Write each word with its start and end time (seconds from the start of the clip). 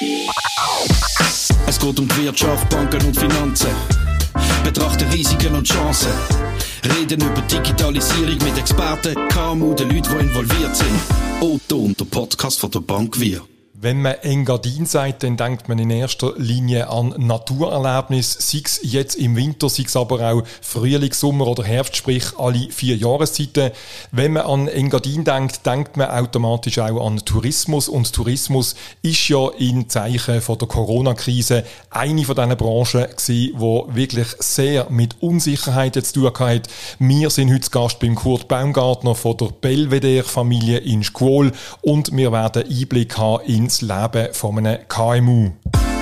Es 0.00 1.78
geht 1.78 1.98
um 1.98 2.08
die 2.08 2.24
Wirtschaft, 2.24 2.70
Banken 2.70 3.04
und 3.04 3.18
Finanzen. 3.18 3.68
Betrachte 4.64 5.04
Risiken 5.12 5.54
und 5.54 5.66
Chancen. 5.66 6.12
Reden 6.84 7.20
über 7.20 7.42
Digitalisierung 7.42 8.38
mit 8.38 8.58
Experten, 8.58 9.14
KMU, 9.28 9.74
den 9.74 9.90
Leuten, 9.90 10.08
die 10.18 10.24
involviert 10.24 10.74
sind. 10.74 11.00
Otto 11.40 11.80
und 11.80 12.00
der 12.00 12.06
Podcast 12.06 12.60
von 12.60 12.70
der 12.70 12.80
Bank 12.80 13.20
Wir. 13.20 13.42
Wenn 13.82 14.02
man 14.02 14.16
Engadin 14.20 14.84
sagt, 14.84 15.22
dann 15.22 15.38
denkt 15.38 15.70
man 15.70 15.78
in 15.78 15.88
erster 15.88 16.34
Linie 16.36 16.90
an 16.90 17.14
Naturerlebnis, 17.16 18.36
sei 18.38 18.60
es 18.62 18.80
jetzt 18.82 19.14
im 19.14 19.36
Winter, 19.36 19.70
sei 19.70 19.84
es 19.86 19.96
aber 19.96 20.20
auch 20.20 20.42
Frühling, 20.60 21.14
Sommer 21.14 21.46
oder 21.46 21.64
Herbst, 21.64 21.96
sprich 21.96 22.24
alle 22.36 22.68
vier 22.70 22.98
Jahreszeiten. 22.98 23.70
Wenn 24.12 24.34
man 24.34 24.42
an 24.42 24.68
Engadin 24.68 25.24
denkt, 25.24 25.64
denkt 25.64 25.96
man 25.96 26.10
automatisch 26.10 26.78
auch 26.78 27.06
an 27.06 27.24
Tourismus 27.24 27.88
und 27.88 28.12
Tourismus 28.12 28.74
ist 29.00 29.26
ja 29.30 29.48
in 29.56 29.88
Zeichen 29.88 30.42
von 30.42 30.58
der 30.58 30.68
Corona-Krise 30.68 31.64
eine 31.88 32.24
von 32.26 32.36
diesen 32.36 32.56
Branchen 32.58 33.06
gewesen, 33.06 33.54
wo 33.54 33.88
wirklich 33.94 34.28
sehr 34.40 34.90
mit 34.90 35.22
Unsicherheiten 35.22 36.04
zu 36.04 36.28
tun 36.28 36.32
hat. 36.38 36.68
Wir 36.98 37.30
sind 37.30 37.50
heute 37.50 37.70
Gast 37.70 37.98
beim 37.98 38.14
Kurt 38.14 38.46
Baumgartner 38.46 39.14
von 39.14 39.38
der 39.38 39.54
Belvedere-Familie 39.58 40.76
in 40.80 41.02
Schkuol 41.02 41.52
und 41.80 42.14
wir 42.14 42.30
werden 42.30 42.64
Einblick 42.68 43.16
haben 43.16 43.42
in 43.46 43.69
ins 43.70 43.82
Leben 43.82 44.34
von 44.34 44.58
einem 44.58 44.88
KMU. 44.88 45.52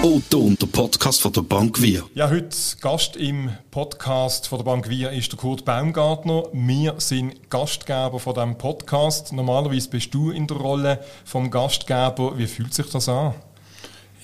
Otto 0.02 0.38
und 0.38 0.62
der 0.62 0.68
Podcast 0.68 1.20
von 1.20 1.34
der 1.34 1.42
Bank 1.42 1.82
Wir. 1.82 2.02
Ja, 2.14 2.30
heute 2.30 2.56
Gast 2.80 3.14
im 3.16 3.50
Podcast 3.70 4.48
von 4.48 4.60
der 4.60 4.64
Bank 4.64 4.88
Wir 4.88 5.10
ist 5.10 5.30
der 5.30 5.38
Kurt 5.38 5.66
Baumgartner. 5.66 6.44
Wir 6.54 6.94
sind 6.96 7.50
Gastgeber 7.50 8.18
von 8.18 8.32
diesem 8.32 8.56
Podcast. 8.56 9.34
Normalerweise 9.34 9.90
bist 9.90 10.14
du 10.14 10.30
in 10.30 10.46
der 10.46 10.56
Rolle 10.56 11.04
vom 11.26 11.50
Gastgeber. 11.50 12.38
Wie 12.38 12.46
fühlt 12.46 12.72
sich 12.72 12.88
das 12.88 13.06
an? 13.06 13.34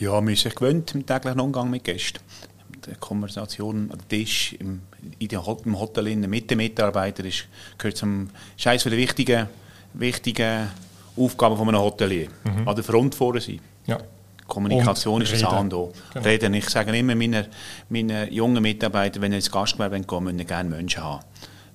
Ja, 0.01 0.19
man 0.23 0.33
ist 0.33 0.45
sich 0.45 0.55
gewöhnt 0.55 0.95
im 0.95 1.05
täglichen 1.05 1.41
Umgang 1.41 1.69
mit 1.69 1.85
Gästen. 1.85 2.21
Die 2.87 2.95
Konversation 2.99 3.91
am 3.93 4.09
Tisch, 4.09 4.55
im, 4.59 4.81
im 5.19 5.79
Hotel 5.79 6.17
mit 6.17 6.51
den 6.51 6.57
Mitarbeitern 6.57 7.27
ist, 7.27 7.45
gehört 7.77 7.99
zum 7.99 8.31
Scheiß 8.57 8.85
für 8.85 8.91
die 8.91 8.97
wichtigen, 8.97 9.49
wichtigen 9.93 10.71
Aufgaben 11.17 11.57
von 11.57 11.69
einem 11.69 11.81
Hotelier. 11.81 12.29
Mhm. 12.45 12.69
An 12.69 12.75
der 12.75 12.85
Front 12.85 13.15
vorne 13.15 13.41
sein. 13.41 13.61
Ja. 13.87 13.99
Kommunikation 14.47 15.23
ist 15.23 15.33
das 15.33 15.45
A 15.45 15.59
und 15.59 15.73
O. 15.73 15.93
Genau. 16.13 16.25
Reden. 16.25 16.55
Ich 16.55 16.69
sage 16.69 16.97
immer 16.97 17.15
meinen, 17.15 17.47
meinen 17.89 18.33
jungen 18.33 18.63
Mitarbeitern, 18.63 19.23
wenn 19.23 19.33
sie 19.33 19.37
ins 19.37 19.51
Gastgewerbe 19.51 20.01
kommen, 20.03 20.37
müssen 20.37 20.47
gerne 20.47 20.69
Menschen 20.69 21.03
haben. 21.03 21.25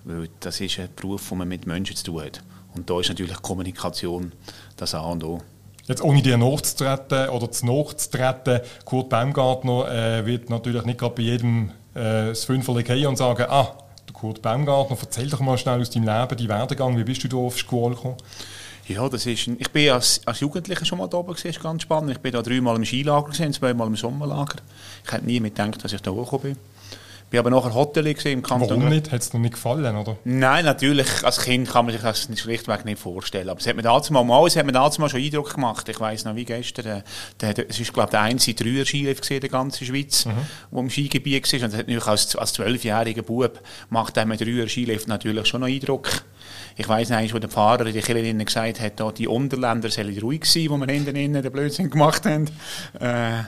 Weil 0.04 0.30
das 0.40 0.62
ist 0.62 0.80
ein 0.80 0.90
Beruf, 0.96 1.30
den 1.30 1.40
man 1.40 1.48
mit 1.48 1.66
Menschen 1.66 1.96
zu 1.96 2.04
tun 2.06 2.24
hat. 2.24 2.44
Und 2.76 2.90
da 2.90 3.00
ist 3.00 3.10
natürlich 3.10 3.42
Kommunikation 3.42 4.32
das 4.78 4.94
A 4.94 5.02
und 5.02 5.24
O. 5.24 5.42
Jetzt 5.88 6.04
ohne 6.04 6.22
dir 6.22 6.38
nachzutreten 6.38 7.30
oder 7.30 7.52
zu 7.52 7.66
nachzutreten, 7.66 8.62
Kurt 8.86 9.10
Baumgartner 9.10 10.20
äh, 10.20 10.26
wird 10.26 10.52
natürlich 10.52 10.86
nicht 10.86 11.00
gerade 11.00 11.16
bei 11.16 11.24
jedem 11.24 11.72
äh, 11.96 12.28
das 12.28 12.46
Fünferle 12.46 12.84
gehen 12.84 13.08
und 13.08 13.18
sagen, 13.18 13.48
ah, 13.50 13.76
der 14.08 14.14
Kurt 14.14 14.44
Baumgartner, 14.44 14.96
erzähl 15.02 15.28
doch 15.30 15.40
mal 15.40 15.58
schnell 15.58 15.82
aus 15.82 15.90
deinem 15.90 16.06
Leben, 16.06 16.38
die 16.38 16.48
Werdegang, 16.48 16.96
wie 16.96 17.04
bist 17.04 17.24
du 17.24 17.28
da 17.28 17.38
auf 17.38 17.56
die 17.56 17.62
Schule 17.62 17.96
gekommen? 17.96 18.18
Ja, 18.90 19.08
das 19.08 19.28
ist 19.28 19.48
ein, 19.48 19.58
ich 19.60 19.70
bin 19.70 19.92
als, 19.92 20.20
als 20.26 20.40
Jugendlicher 20.40 20.84
schon 20.84 20.98
mal 20.98 21.08
da 21.08 21.18
oben, 21.18 21.36
gewesen, 21.36 21.62
ganz 21.62 21.84
spannend. 21.84 22.12
Ich 22.12 22.18
bin 22.18 22.32
da 22.32 22.42
dreimal 22.42 22.76
im 22.76 22.84
Skilager, 22.84 23.30
gewesen, 23.30 23.54
zweimal 23.54 23.86
im 23.86 23.96
Sommerlager. 23.96 24.56
Ich 25.06 25.12
hätte 25.12 25.26
nie 25.26 25.40
mit 25.40 25.56
gedacht, 25.56 25.84
dass 25.84 25.94
ich 25.94 26.02
da 26.02 26.10
hochgekommen 26.10 26.56
bin. 26.56 26.58
Ich 27.30 27.32
bin 27.32 27.42
aber 27.42 27.52
nachher 27.52 27.76
Hotel 27.76 28.08
im 28.08 28.42
Kanton. 28.42 28.68
Warum 28.68 28.90
nicht? 28.90 29.12
Hat 29.12 29.22
es 29.22 29.30
dir 29.30 29.38
nicht 29.38 29.54
gefallen, 29.54 29.96
oder? 29.96 30.18
Nein, 30.24 30.66
natürlich. 30.66 31.24
Als 31.24 31.40
Kind 31.40 31.70
kann 31.70 31.86
man 31.86 31.94
sich 31.94 32.02
das 32.02 32.28
schlichtweg 32.40 32.86
nicht 32.86 33.00
vorstellen. 33.00 33.50
Aber 33.50 33.60
es 33.60 33.68
hat 33.68 33.76
mir 33.76 33.84
damals 33.84 34.10
mal, 34.10 34.48
es 34.48 34.56
hat 34.56 34.66
mir 34.66 34.72
damals 34.72 34.98
mal 34.98 35.10
schon 35.10 35.22
Eindruck 35.22 35.54
gemacht. 35.54 35.88
Ich 35.88 36.00
weiss 36.00 36.26
noch 36.26 36.36
wie 36.36 36.46
gestern. 36.46 37.04
Der, 37.40 37.54
der, 37.54 37.70
es 37.70 37.80
ist, 37.80 37.94
glaube 37.94 38.08
ich, 38.08 38.12
der 38.12 38.22
einzige 38.22 38.64
Dreier-Skilift 38.64 39.30
in 39.30 39.42
der 39.42 39.50
ganzen 39.52 39.86
Schweiz, 39.86 40.26
mhm. 40.26 40.80
im 40.80 40.90
Skigebiet 40.90 41.54
war. 41.54 41.66
Und 41.66 41.78
natürlich 41.78 42.08
als, 42.08 42.36
als 42.36 42.54
zwölfjähriger 42.54 43.22
Bub 43.22 43.60
macht 43.92 44.18
einem 44.18 44.36
Dreier-Skilift 44.36 45.08
natürlich 45.08 45.46
schon 45.46 45.62
noch 45.62 45.68
Eindruck. 45.68 46.24
Ich 46.80 46.88
weiss 46.88 47.10
nicht, 47.10 47.34
wo 47.34 47.40
der 47.40 47.50
Fahrer 47.50 47.86
in 47.88 47.94
der 47.94 48.02
Kirche 48.02 48.34
gesagt 48.34 48.80
hat, 48.80 49.18
die 49.18 49.28
Unterländer 49.28 49.90
sollen 49.90 50.18
ruhig 50.18 50.46
sein, 50.46 50.70
wo 50.70 50.78
wir 50.78 50.88
hinten 50.88 51.14
innen 51.14 51.44
den 51.44 51.52
Blödsinn 51.52 51.90
gemacht 51.90 52.26
haben. 52.26 52.46
Äh, 52.98 53.44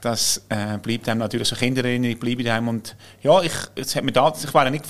das 0.00 0.46
äh, 0.48 0.78
bleibt 0.78 1.08
einem 1.08 1.18
natürlich 1.18 1.48
so 1.48 1.56
Kindererinnerung, 1.56 2.16
bleibt 2.20 2.46
einem. 2.46 2.68
Und 2.68 2.94
ja, 3.24 3.42
ich, 3.42 3.50
es 3.74 3.96
hat 3.96 4.04
mir 4.04 4.12
da, 4.12 4.32
ich 4.40 4.54
war 4.54 4.70
nicht, 4.70 4.84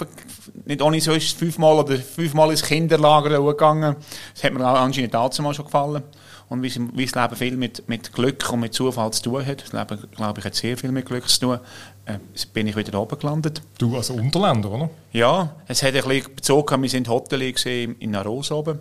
nicht 0.67 0.83
ohne 0.83 1.01
so 1.01 1.19
fünfmal 1.19 1.79
oder 1.79 1.97
fünfmal 1.97 2.51
ins 2.51 2.65
Kinderlager 2.65 3.43
gegangen. 3.43 3.97
Es 4.35 4.45
hat 4.45 4.53
mir 4.53 4.63
anscheinend 4.63 5.15
dazu 5.15 5.41
mal 5.41 5.55
schon 5.55 5.65
gefallen. 5.65 6.03
Und 6.49 6.63
wie, 6.63 6.73
wie 6.95 7.07
das 7.07 7.15
Leben 7.15 7.37
viel 7.37 7.57
mit, 7.57 7.89
mit 7.89 8.13
Glück 8.13 8.53
und 8.53 8.61
mit 8.61 8.73
Zufall 8.73 9.13
zu 9.13 9.23
tun 9.23 9.45
hat, 9.45 9.63
das 9.63 9.73
Leben, 9.73 10.09
glaube 10.13 10.39
ich, 10.39 10.45
hat 10.45 10.55
sehr 10.55 10.77
viel 10.77 10.93
mit 10.93 11.07
Glück 11.07 11.29
zu 11.29 11.41
tun, 11.41 11.59
äh, 12.05 12.19
bin 12.53 12.69
ich 12.69 12.77
wieder 12.77 13.01
oben 13.01 13.19
gelandet. 13.19 13.63
Du 13.79 13.97
als 13.97 14.11
Unterländer, 14.11 14.71
oder? 14.71 14.91
Ja, 15.13 15.57
es 15.67 15.83
hat 15.83 15.97
ein 15.97 16.05
bisschen 16.05 16.35
bezogen, 16.37 16.83
wir 16.83 16.89
sind 16.89 17.09
Hotelier 17.09 17.55
in 17.99 18.13
Naros 18.13 18.53
oben. 18.53 18.79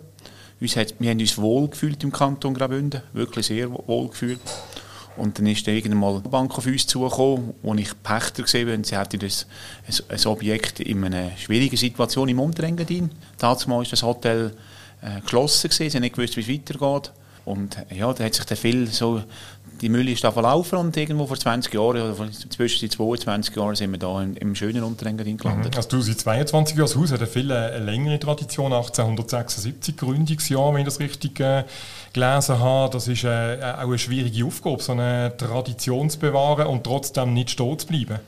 Uns 0.60 0.76
hat, 0.76 0.94
wir 1.00 1.10
haben 1.10 1.18
uns 1.18 1.36
wohl 1.36 1.68
gefühlt 1.68 2.02
im 2.04 2.12
Kanton 2.12 2.54
Graubünden, 2.54 3.02
wirklich 3.12 3.46
sehr 3.46 3.70
wohl 3.70 4.08
gefühlt. 4.08 4.40
Und 5.16 5.38
dann 5.38 5.46
ist 5.46 5.66
irgendwann 5.66 5.98
mal 5.98 6.12
eine 6.12 6.20
Bank 6.20 6.56
auf 6.56 6.66
uns 6.66 6.86
zugekommen, 6.86 7.54
wo 7.62 7.74
ich 7.74 7.90
Pächter 8.02 8.42
gesehen 8.42 8.70
habe. 8.70 8.84
Sie 8.84 8.96
hatte 8.96 9.18
das, 9.18 9.46
ein, 9.86 10.16
ein 10.16 10.26
Objekt 10.26 10.80
in 10.80 11.04
einer 11.04 11.36
schwierigen 11.36 11.76
Situation 11.76 12.28
im 12.28 12.38
Unterengadin. 12.38 13.10
Damals 13.38 13.66
war 13.68 13.84
das 13.84 14.02
Hotel 14.02 14.54
äh, 15.02 15.20
geschlossen, 15.22 15.70
gewesen. 15.70 15.90
sie 15.90 15.96
haben 15.96 16.02
nicht 16.02 16.14
gewusst, 16.14 16.36
wie 16.36 16.40
es 16.40 16.48
weitergeht. 16.48 17.12
Und 17.46 17.78
ja, 17.94 18.12
da 18.12 18.24
hat 18.24 18.34
sich 18.34 18.44
dann 18.44 18.58
viel 18.58 18.88
so, 18.88 19.22
die 19.80 19.88
Mülle 19.88 20.10
ist 20.10 20.24
da 20.24 20.32
verlaufen 20.32 20.78
und 20.78 20.96
irgendwo 20.96 21.26
vor 21.26 21.38
20 21.38 21.72
Jahren, 21.72 22.02
oder 22.02 22.30
zwischen 22.50 22.90
22 22.90 23.54
Jahren 23.54 23.76
sind 23.76 23.92
wir 23.92 23.98
da 23.98 24.20
im, 24.20 24.36
im 24.36 24.54
schönen 24.56 24.82
Unterengadin 24.82 25.36
gelandet. 25.36 25.74
Mhm. 25.74 25.76
Also 25.76 25.88
du 25.90 26.00
seit 26.00 26.18
22 26.18 26.76
Jahren, 26.76 26.88
das 26.88 26.96
Haus 26.96 27.12
hat 27.12 27.20
eine 27.20 27.28
viel 27.28 27.52
eine 27.52 27.78
längere 27.84 28.18
Tradition, 28.18 28.72
1876 28.72 29.96
Gründungsjahr, 29.96 30.74
wenn 30.74 30.80
ich 30.80 30.86
das 30.86 30.98
richtig 30.98 31.38
äh, 31.38 31.64
gelesen 32.12 32.58
habe. 32.58 32.92
Das 32.92 33.06
ist 33.06 33.22
äh, 33.22 33.58
auch 33.62 33.88
eine 33.88 33.98
schwierige 33.98 34.44
Aufgabe, 34.44 34.82
so 34.82 34.92
eine 34.92 35.32
Tradition 35.36 36.10
zu 36.10 36.18
bewahren 36.18 36.66
und 36.66 36.82
trotzdem 36.82 37.32
nicht 37.32 37.50
stehen 37.50 37.78
zu 37.78 37.86
bleiben. 37.86 38.18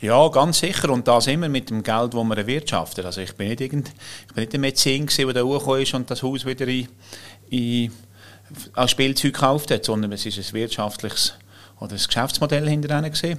Ja, 0.00 0.28
ganz 0.28 0.58
sicher. 0.58 0.90
Und 0.90 1.08
das 1.08 1.26
immer 1.26 1.48
mit 1.48 1.70
dem 1.70 1.82
Geld, 1.82 2.14
das 2.14 2.24
man 2.24 2.36
erwirtschaftet. 2.36 3.04
Also 3.04 3.20
ich 3.20 3.34
bin 3.34 3.48
nicht, 3.48 3.60
irgend, 3.60 3.92
ich 4.28 4.34
bin 4.34 4.42
nicht 4.42 4.52
der 4.52 4.60
Mäzen, 4.60 5.06
der 5.06 5.32
da 5.32 5.42
hochgekommen 5.42 5.82
ist 5.82 5.94
und 5.94 6.10
das 6.10 6.22
Haus 6.22 6.44
wieder 6.44 6.66
in, 6.68 6.88
in 7.48 7.92
als 8.74 8.90
Spielzeug 8.90 9.34
gekauft 9.34 9.70
hat, 9.70 9.84
sondern 9.84 10.12
es 10.12 10.26
ist 10.26 10.38
ein 10.38 10.52
wirtschaftliches 10.52 11.34
oder 11.80 11.92
ein 11.92 12.00
Geschäftsmodell 12.04 12.68
hinter 12.68 13.02
gesehen. 13.02 13.38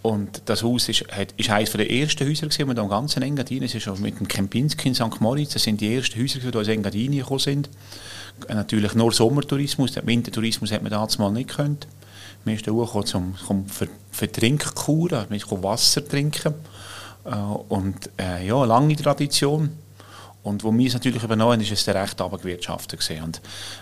Und 0.00 0.42
das 0.46 0.62
Haus 0.62 0.88
ist, 0.88 1.04
ist 1.36 1.50
eines 1.50 1.72
der 1.72 1.90
ersten 1.90 2.26
Häuser, 2.26 2.46
gewesen, 2.46 2.68
die 2.70 2.76
wir 2.76 2.88
ganzen 2.88 3.22
Engadin, 3.22 3.64
es 3.64 3.74
ist 3.74 3.82
schon 3.82 4.00
mit 4.00 4.20
dem 4.20 4.28
Kempinski 4.28 4.88
in 4.88 4.94
St. 4.94 5.20
Moritz, 5.20 5.54
das 5.54 5.64
sind 5.64 5.80
die 5.80 5.92
ersten 5.92 6.20
Häuser, 6.20 6.38
die 6.38 6.56
aus 6.56 6.68
Engadin 6.68 7.12
gekommen 7.12 7.40
sind. 7.40 7.68
Natürlich 8.48 8.94
nur 8.94 9.12
Sommertourismus, 9.12 9.92
den 9.92 10.06
Wintertourismus 10.06 10.70
hat 10.70 10.82
man 10.82 10.92
damals 10.92 11.18
mal 11.18 11.32
nicht 11.32 11.48
können. 11.48 11.78
Wir 12.44 12.56
sind 12.56 12.68
auch 12.68 13.04
zum, 13.04 13.34
zum 13.36 13.66
für, 13.66 13.88
für 14.12 14.30
Trinkkuren, 14.30 15.26
wir 15.28 15.40
konnten 15.40 15.64
Wasser 15.64 16.06
trinken. 16.06 16.54
Äh, 17.24 17.34
und 17.34 18.10
äh, 18.18 18.46
ja, 18.46 18.56
eine 18.56 18.66
lange 18.66 18.96
Tradition. 18.96 19.70
Und 20.42 20.64
wo 20.64 20.72
wir 20.72 20.86
es 20.86 20.94
natürlich 20.94 21.22
übernommen 21.22 21.52
haben, 21.52 21.60
ist 21.60 21.72
es 21.72 21.84
der 21.84 21.96
recht 21.96 22.16
gewesen. 22.16 23.22
Und 23.22 23.40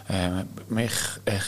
äh, 0.08 0.44
mich, 0.68 0.92
äh, 1.24 1.38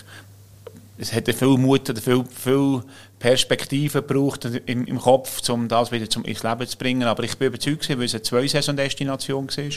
es 0.99 1.13
hätte 1.13 1.33
viel 1.33 1.57
Mut 1.57 1.89
oder 1.89 2.01
viel, 2.01 2.25
viel 2.25 2.83
Perspektive 3.19 4.03
gebraucht 4.03 4.45
im, 4.45 4.85
im 4.85 4.99
Kopf, 4.99 5.49
um 5.49 5.69
das 5.69 5.93
wieder 5.93 6.11
zum, 6.11 6.25
ins 6.25 6.43
Leben 6.43 6.67
zu 6.67 6.77
bringen. 6.77 7.05
Aber 7.05 7.23
ich 7.23 7.37
bin 7.39 7.49
überzeugt, 7.49 7.89
weil 7.89 8.03
es 8.03 8.15
eine 8.15 8.23
Zwei-Saison-Destination 8.23 9.49
war. 9.49 9.71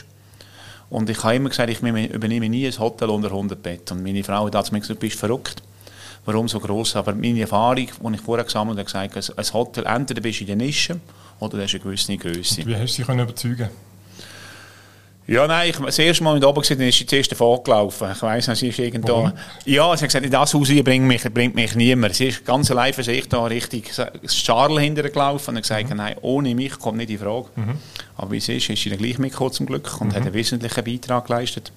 Und 0.89 1.09
ich 1.09 1.23
habe 1.23 1.35
immer 1.35 1.49
gesagt, 1.49 1.69
ich 1.69 1.81
übernehme 1.81 2.49
nie 2.49 2.67
ein 2.67 2.77
Hotel 2.77 3.09
unter 3.09 3.29
100 3.29 3.61
Bett. 3.61 3.91
Und 3.91 4.03
meine 4.03 4.23
Frau 4.23 4.45
hat 4.45 4.71
mir 4.71 4.79
gesagt, 4.79 5.01
du 5.01 5.07
bist 5.07 5.17
verrückt. 5.17 5.63
Warum 6.25 6.47
so 6.47 6.59
groß? 6.59 6.97
Aber 6.97 7.15
meine 7.15 7.41
Erfahrung, 7.41 7.87
die 7.87 8.15
ich 8.15 8.21
vorher 8.21 8.45
gesammelt 8.45 8.77
habe, 8.77 9.09
gesagt, 9.09 9.39
ein 9.39 9.53
Hotel, 9.53 9.85
entweder 9.85 10.21
bist 10.21 10.39
du 10.39 10.43
in 10.43 10.47
der 10.47 10.55
Nische 10.57 10.99
oder 11.39 11.57
du 11.57 11.63
hast 11.63 11.73
eine 11.73 11.83
gewisse 11.83 12.17
Größe. 12.17 12.65
wie 12.65 12.75
hast 12.75 12.97
du 12.97 13.03
dich 13.03 13.09
überzeugen 13.09 13.69
ja, 15.27 15.47
nein, 15.47 15.69
ich, 15.69 15.77
das 15.77 15.99
erste 15.99 16.23
Mal 16.23 16.33
mit 16.33 16.43
oben 16.43 16.61
gesehen, 16.61 16.81
ist 16.81 16.97
sie 16.97 17.05
zuerst 17.05 17.31
davon 17.31 17.63
gelaufen. 17.63 18.09
Ich 18.11 18.21
weiss 18.21 18.47
noch, 18.47 18.55
sie 18.55 18.69
ist 18.69 18.79
irgendwo. 18.79 19.07
Warum? 19.07 19.33
Ja, 19.65 19.95
sie 19.95 20.03
hat 20.03 20.09
gesagt, 20.09 20.25
in 20.25 20.31
das 20.31 20.53
Haus 20.53 20.67
hier 20.67 20.83
bringt 20.83 21.05
mich, 21.05 21.23
bringt 21.31 21.55
mich 21.55 21.75
niemand. 21.75 22.15
Sie 22.15 22.27
ist 22.27 22.43
ganz 22.43 22.71
allein 22.71 22.93
für 22.93 23.03
sich 23.03 23.29
da 23.29 23.45
richtig 23.45 23.91
Charles 24.27 24.81
hinterher 24.81 25.11
gelaufen 25.11 25.51
und 25.51 25.57
hat 25.57 25.63
gesagt, 25.63 25.89
mhm. 25.89 25.97
nein, 25.97 26.15
ohne 26.21 26.55
mich 26.55 26.77
kommt 26.79 26.97
nicht 26.97 27.11
in 27.11 27.19
Frage. 27.19 27.47
Mhm. 27.55 27.77
Aber 28.17 28.31
wie 28.31 28.37
es 28.37 28.49
ist, 28.49 28.69
ist 28.69 28.81
sie 28.81 28.89
dann 28.89 28.97
gleich 28.97 29.19
mitgekommen 29.19 29.51
zum 29.53 29.67
Glück 29.67 30.01
und 30.01 30.07
mhm. 30.07 30.15
hat 30.15 30.23
einen 30.23 30.33
wesentlichen 30.33 30.83
Beitrag 30.83 31.27
geleistet. 31.27 31.71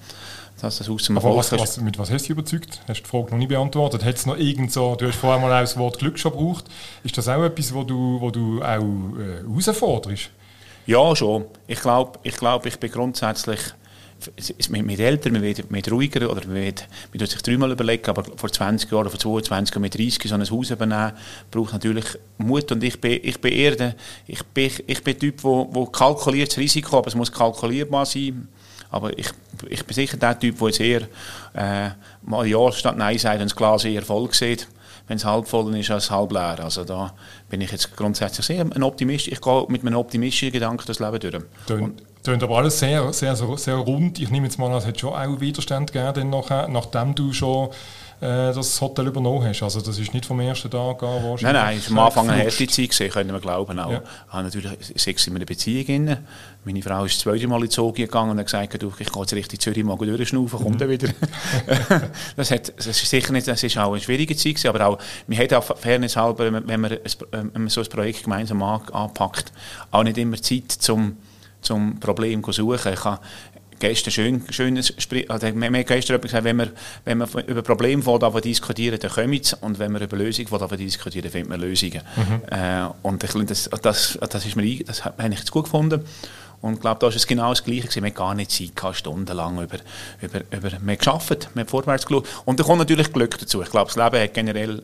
Dass 0.59 0.77
das 0.77 0.89
Haus 0.89 1.09
Aber 1.09 1.35
was, 1.35 1.51
was, 1.51 1.81
mit 1.81 1.99
was 1.99 2.09
hast 2.09 2.27
du 2.27 2.33
überzeugt? 2.33 2.79
Hast 2.87 3.01
du 3.01 3.03
die 3.03 3.09
Frage 3.09 3.31
noch 3.31 3.37
nicht 3.37 3.49
beantwortet? 3.49 4.03
Hat's 4.03 4.25
noch 4.25 4.37
irgend 4.37 4.71
so, 4.71 4.95
du 4.95 5.07
hast 5.07 5.17
vorher 5.17 5.39
mal 5.39 5.51
auch 5.51 5.61
das 5.61 5.77
Wort 5.77 5.99
Glück 5.99 6.17
schon 6.17 6.31
gebraucht. 6.31 6.65
Ist 7.03 7.17
das 7.17 7.27
auch 7.27 7.43
etwas, 7.43 7.73
wo 7.73 7.83
du, 7.83 8.19
wo 8.21 8.31
du 8.31 8.61
auch 8.61 8.79
äh, 9.19 9.43
herausforderst? 9.43 10.29
Ja, 10.85 11.15
schon. 11.15 11.45
Ich 11.67 11.81
glaube, 11.81 12.19
ich, 12.23 12.35
glaub, 12.37 12.65
ich 12.65 12.79
bin 12.79 12.91
grundsätzlich 12.91 13.59
man 14.69 14.87
wird 14.87 14.99
älter, 14.99 15.31
wird, 15.41 15.71
wird 15.71 15.91
ruhiger 15.91 16.29
oder 16.29 16.45
man, 16.47 16.55
wird, 16.55 16.87
man 17.13 17.27
sich 17.27 17.41
dreimal 17.41 17.71
überlegen, 17.71 18.09
aber 18.09 18.23
vor 18.35 18.51
20 18.51 18.91
Jahren, 18.91 19.09
vor 19.09 19.19
22 19.19 19.77
mit 19.77 19.97
30 19.97 20.23
so 20.23 20.35
ein 20.35 20.49
Haus 20.49 20.69
übernehmen, 20.71 21.11
braucht 21.51 21.73
natürlich 21.73 22.05
Mut 22.37 22.71
und 22.71 22.83
ich 22.83 22.99
bin, 22.99 23.19
ich 23.21 23.39
bin 23.39 23.53
eher 23.53 23.75
der, 23.75 23.95
ich 24.25 24.43
bin, 24.45 24.71
ich 24.87 25.03
bin 25.03 25.19
Typ, 25.19 25.43
wo, 25.43 25.67
wo 25.71 25.85
kalkuliert 25.85 26.49
das 26.49 26.57
Risiko, 26.57 26.97
aber 26.97 27.07
es 27.07 27.15
muss 27.15 27.31
kalkulierbar 27.31 28.05
sein. 28.05 28.47
Aber 28.89 29.17
ich, 29.17 29.29
ich 29.67 29.85
bin 29.85 29.93
sicher 29.93 30.17
der 30.17 30.39
Typ, 30.39 30.57
der 30.59 30.79
eher 30.79 31.01
äh, 31.53 31.89
mal 32.23 32.47
Ja 32.47 32.71
statt 32.71 32.97
Nein 32.97 33.17
sagt 33.17 33.41
und 33.41 33.51
das 33.51 33.55
Glas 33.55 33.83
eher 33.83 34.03
voll 34.03 34.33
sieht 34.33 34.67
wenn 35.07 35.17
es 35.17 35.25
halb 35.25 35.47
voll 35.47 35.75
ist 35.77 35.91
als 35.91 36.09
halb 36.09 36.31
leer. 36.31 36.59
Also 36.59 36.83
da 36.83 37.13
bin 37.49 37.61
ich 37.61 37.71
jetzt 37.71 37.95
grundsätzlich 37.95 38.45
sehr 38.45 38.61
ein 38.61 38.83
Optimist. 38.83 39.27
Ich 39.27 39.41
gehe 39.41 39.65
mit 39.67 39.81
einem 39.81 39.95
optimistischen 39.95 40.51
Gedanken 40.51 40.83
das 40.87 40.99
Leben 40.99 41.19
durch. 41.19 41.43
Tönt, 41.67 42.03
tönt 42.25 42.43
aber 42.43 42.57
alles 42.57 42.79
sehr, 42.79 43.13
sehr, 43.13 43.35
sehr 43.35 43.75
rund. 43.75 44.19
Ich 44.19 44.29
nehme 44.29 44.47
jetzt 44.47 44.59
mal 44.59 44.71
an, 44.71 44.77
es 44.77 44.85
hat 44.85 44.99
schon 44.99 45.13
auch 45.13 45.39
Widerstand 45.39 45.93
gegeben, 45.93 46.29
nachher, 46.29 46.67
nachdem 46.67 47.15
du 47.15 47.31
schon 47.31 47.69
äh, 48.21 48.53
das 48.53 48.81
Hotel 48.81 49.07
übernommen 49.07 49.45
hast. 49.45 49.61
Also 49.61 49.81
das 49.81 49.99
ist 49.99 50.13
nicht 50.13 50.25
vom 50.25 50.39
ersten 50.39 50.69
Tag 50.69 51.03
an 51.03 51.23
wahrscheinlich. 51.23 51.41
Nein, 51.43 51.53
nein, 51.53 51.77
es 51.77 51.91
war 51.91 51.97
am 51.97 52.05
Anfang 52.05 52.29
eine 52.29 52.43
harte 52.43 52.67
Zeit, 52.67 52.89
gewesen, 52.89 53.09
können 53.09 53.31
wir 53.31 53.39
glauben. 53.39 53.77
Auch. 53.79 53.91
Ja. 53.91 54.01
Ich 54.27 54.33
habe 54.33 54.43
natürlich 54.43 54.71
sechs 54.95 55.27
in 55.27 55.35
einer 55.35 55.45
Beziehung. 55.45 55.85
Drin. 55.85 56.17
Meine 56.63 56.81
Frau 56.81 57.05
ist 57.05 57.15
das 57.15 57.23
zweite 57.23 57.47
Mal 57.47 57.63
in 57.63 57.69
Zoge 57.69 58.03
gegangen 58.03 58.31
und 58.31 58.39
hat 58.39 58.45
gesagt, 58.45 58.81
du, 58.81 58.91
ich 58.97 59.11
gehe 59.11 59.21
jetzt 59.21 59.33
richtig 59.33 59.61
Zürich 59.61 59.83
mal 59.83 59.97
durchschnaufen, 59.97 60.59
kommt 60.59 60.79
mhm. 60.79 60.89
wieder. 60.89 61.09
das, 62.35 62.51
hat, 62.51 62.73
das 62.77 62.87
ist 62.87 63.07
sicher 63.07 63.31
nicht, 63.33 63.47
das 63.47 63.61
ist 63.61 63.77
auch 63.77 63.91
eine 63.91 64.01
schwierige 64.01 64.35
Zeit 64.35 64.55
gewesen, 64.55 64.69
aber 64.69 64.87
auch, 64.87 64.97
wir 65.27 65.37
haben 65.37 65.53
auch 65.53 65.77
Fairness 65.77 66.15
halber, 66.15 66.51
wenn 66.51 66.63
man, 66.63 66.63
wenn 66.71 67.51
man 67.53 67.69
so 67.69 67.81
ein 67.81 67.87
Projekt 67.87 68.23
gemeinsam 68.23 68.63
anpackt, 68.63 69.51
auch 69.91 70.03
nicht 70.03 70.17
immer 70.17 70.41
Zeit 70.41 70.71
zum 70.71 71.17
zum 71.65 71.99
Problem 71.99 72.43
zu 72.43 72.51
suchen. 72.51 72.93
Ich 72.93 73.03
habe 73.03 73.19
gestern 73.79 74.11
schön, 74.11 74.43
schönes 74.49 74.93
also 75.27 75.47
wir 75.47 75.65
haben 75.65 75.85
gestern 75.85 76.21
gesagt, 76.21 76.43
wenn 76.43 76.57
wir, 76.57 76.71
wenn 77.03 77.17
wir 77.17 77.47
über 77.47 77.61
Probleme 77.61 78.01
von 78.01 78.19
diskutieren, 78.41 78.99
dann 78.99 79.11
kommen 79.11 79.39
sie 79.41 79.55
und 79.61 79.79
wenn 79.79 79.91
wir 79.91 80.01
über 80.01 80.17
Lösungen 80.17 80.47
von 80.47 80.67
diskutieren, 80.77 81.29
finden 81.29 81.51
wir 81.51 81.57
Lösungen. 81.57 82.01
Mhm. 82.15 82.41
Äh, 82.49 82.87
und 83.01 83.23
ich, 83.23 83.31
das, 83.45 83.69
das, 83.81 84.17
das, 84.29 84.45
ist 84.45 84.55
mir, 84.55 84.83
das 84.83 85.05
habe 85.05 85.27
ich 85.27 85.39
jetzt 85.39 85.51
gut 85.51 85.65
gefunden. 85.65 86.01
Und 86.61 86.75
ich 86.75 86.79
glaube, 86.79 86.99
da 86.99 87.07
ist 87.09 87.15
es 87.15 87.27
genau 87.27 87.49
das 87.49 87.63
Gleiche 87.63 87.93
Wir 87.95 88.01
haben 88.09 88.13
gar 88.13 88.33
nicht 88.33 88.51
Zeit 88.51 88.75
gehabt, 88.75 88.95
stundenlang 88.95 89.61
über, 89.61 89.77
über, 90.21 90.39
über, 90.51 90.71
wir 90.71 90.79
haben 90.79 90.97
geschafft, 90.97 91.49
wir 91.53 91.61
haben 91.61 91.67
vorwärts 91.67 92.05
geschaut. 92.05 92.27
Und 92.45 92.59
da 92.59 92.63
kommt 92.63 92.79
natürlich 92.79 93.11
Glück 93.11 93.37
dazu. 93.37 93.61
Ich 93.61 93.69
glaube, 93.69 93.91
das 93.93 93.97
Leben 93.97 94.23
hat 94.23 94.33
generell 94.33 94.81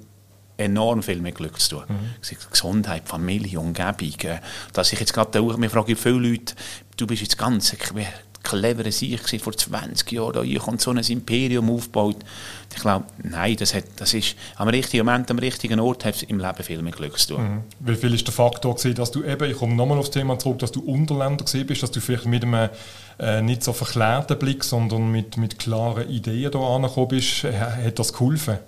enorm 0.61 1.03
viel 1.03 1.21
mit 1.21 1.35
Glück 1.35 1.59
zu 1.59 1.77
tun. 1.77 1.83
Mhm. 1.87 2.37
Gesundheit, 2.51 3.03
Familie, 3.05 3.59
Umgebung. 3.59 4.13
Äh, 4.23 4.39
dass 4.73 4.93
ich 4.93 4.99
jetzt 4.99 5.13
gerade, 5.13 5.41
mir 5.57 5.69
frage 5.69 5.95
viele 5.95 6.29
Leute, 6.29 6.55
du 6.97 7.07
bist 7.07 7.21
jetzt 7.21 7.37
ganz 7.37 7.75
cleverer 8.43 8.91
Sieg 8.91 9.21
vor 9.41 9.53
20 9.53 10.11
Jahren. 10.11 10.43
Hier 10.43 10.59
kommt 10.59 10.81
so 10.81 10.91
ein 10.91 10.97
Imperium 10.97 11.69
aufgebaut. 11.69 12.17
Ich 12.73 12.81
glaube, 12.81 13.05
nein, 13.23 13.55
das, 13.57 13.73
hat, 13.73 13.85
das 13.97 14.13
ist 14.13 14.35
am 14.55 14.67
richtigen 14.67 15.05
Moment, 15.05 15.29
am 15.29 15.39
richtigen 15.39 15.79
Ort, 15.79 16.05
hat 16.05 16.23
im 16.23 16.39
Leben 16.39 16.63
viel 16.63 16.81
mit 16.81 16.95
Glück 16.95 17.17
zu 17.19 17.35
tun. 17.35 17.43
Mhm. 17.43 17.63
Wie 17.79 17.95
viel 17.95 18.13
ist 18.13 18.27
der 18.27 18.33
Faktor 18.33 18.75
gewesen, 18.75 18.95
dass 18.95 19.11
du 19.11 19.23
eben, 19.23 19.49
ich 19.49 19.57
komme 19.57 19.75
nochmal 19.75 19.97
auf 19.97 20.05
das 20.05 20.13
Thema 20.13 20.39
zurück, 20.39 20.59
dass 20.59 20.71
du 20.71 20.81
Unterländer 20.81 21.43
gesehen 21.43 21.67
bist, 21.67 21.83
dass 21.83 21.91
du 21.91 21.99
vielleicht 21.99 22.25
mit 22.25 22.43
einem 22.43 22.69
äh, 23.19 23.41
nicht 23.41 23.63
so 23.63 23.73
verklärten 23.73 24.39
Blick, 24.39 24.63
sondern 24.63 25.11
mit, 25.11 25.37
mit 25.37 25.59
klaren 25.59 26.09
Ideen 26.09 26.51
da 26.51 26.59
angekommen 26.59 27.09
bist, 27.09 27.43
hat 27.43 27.99
das 27.99 28.13
geholfen? 28.13 28.59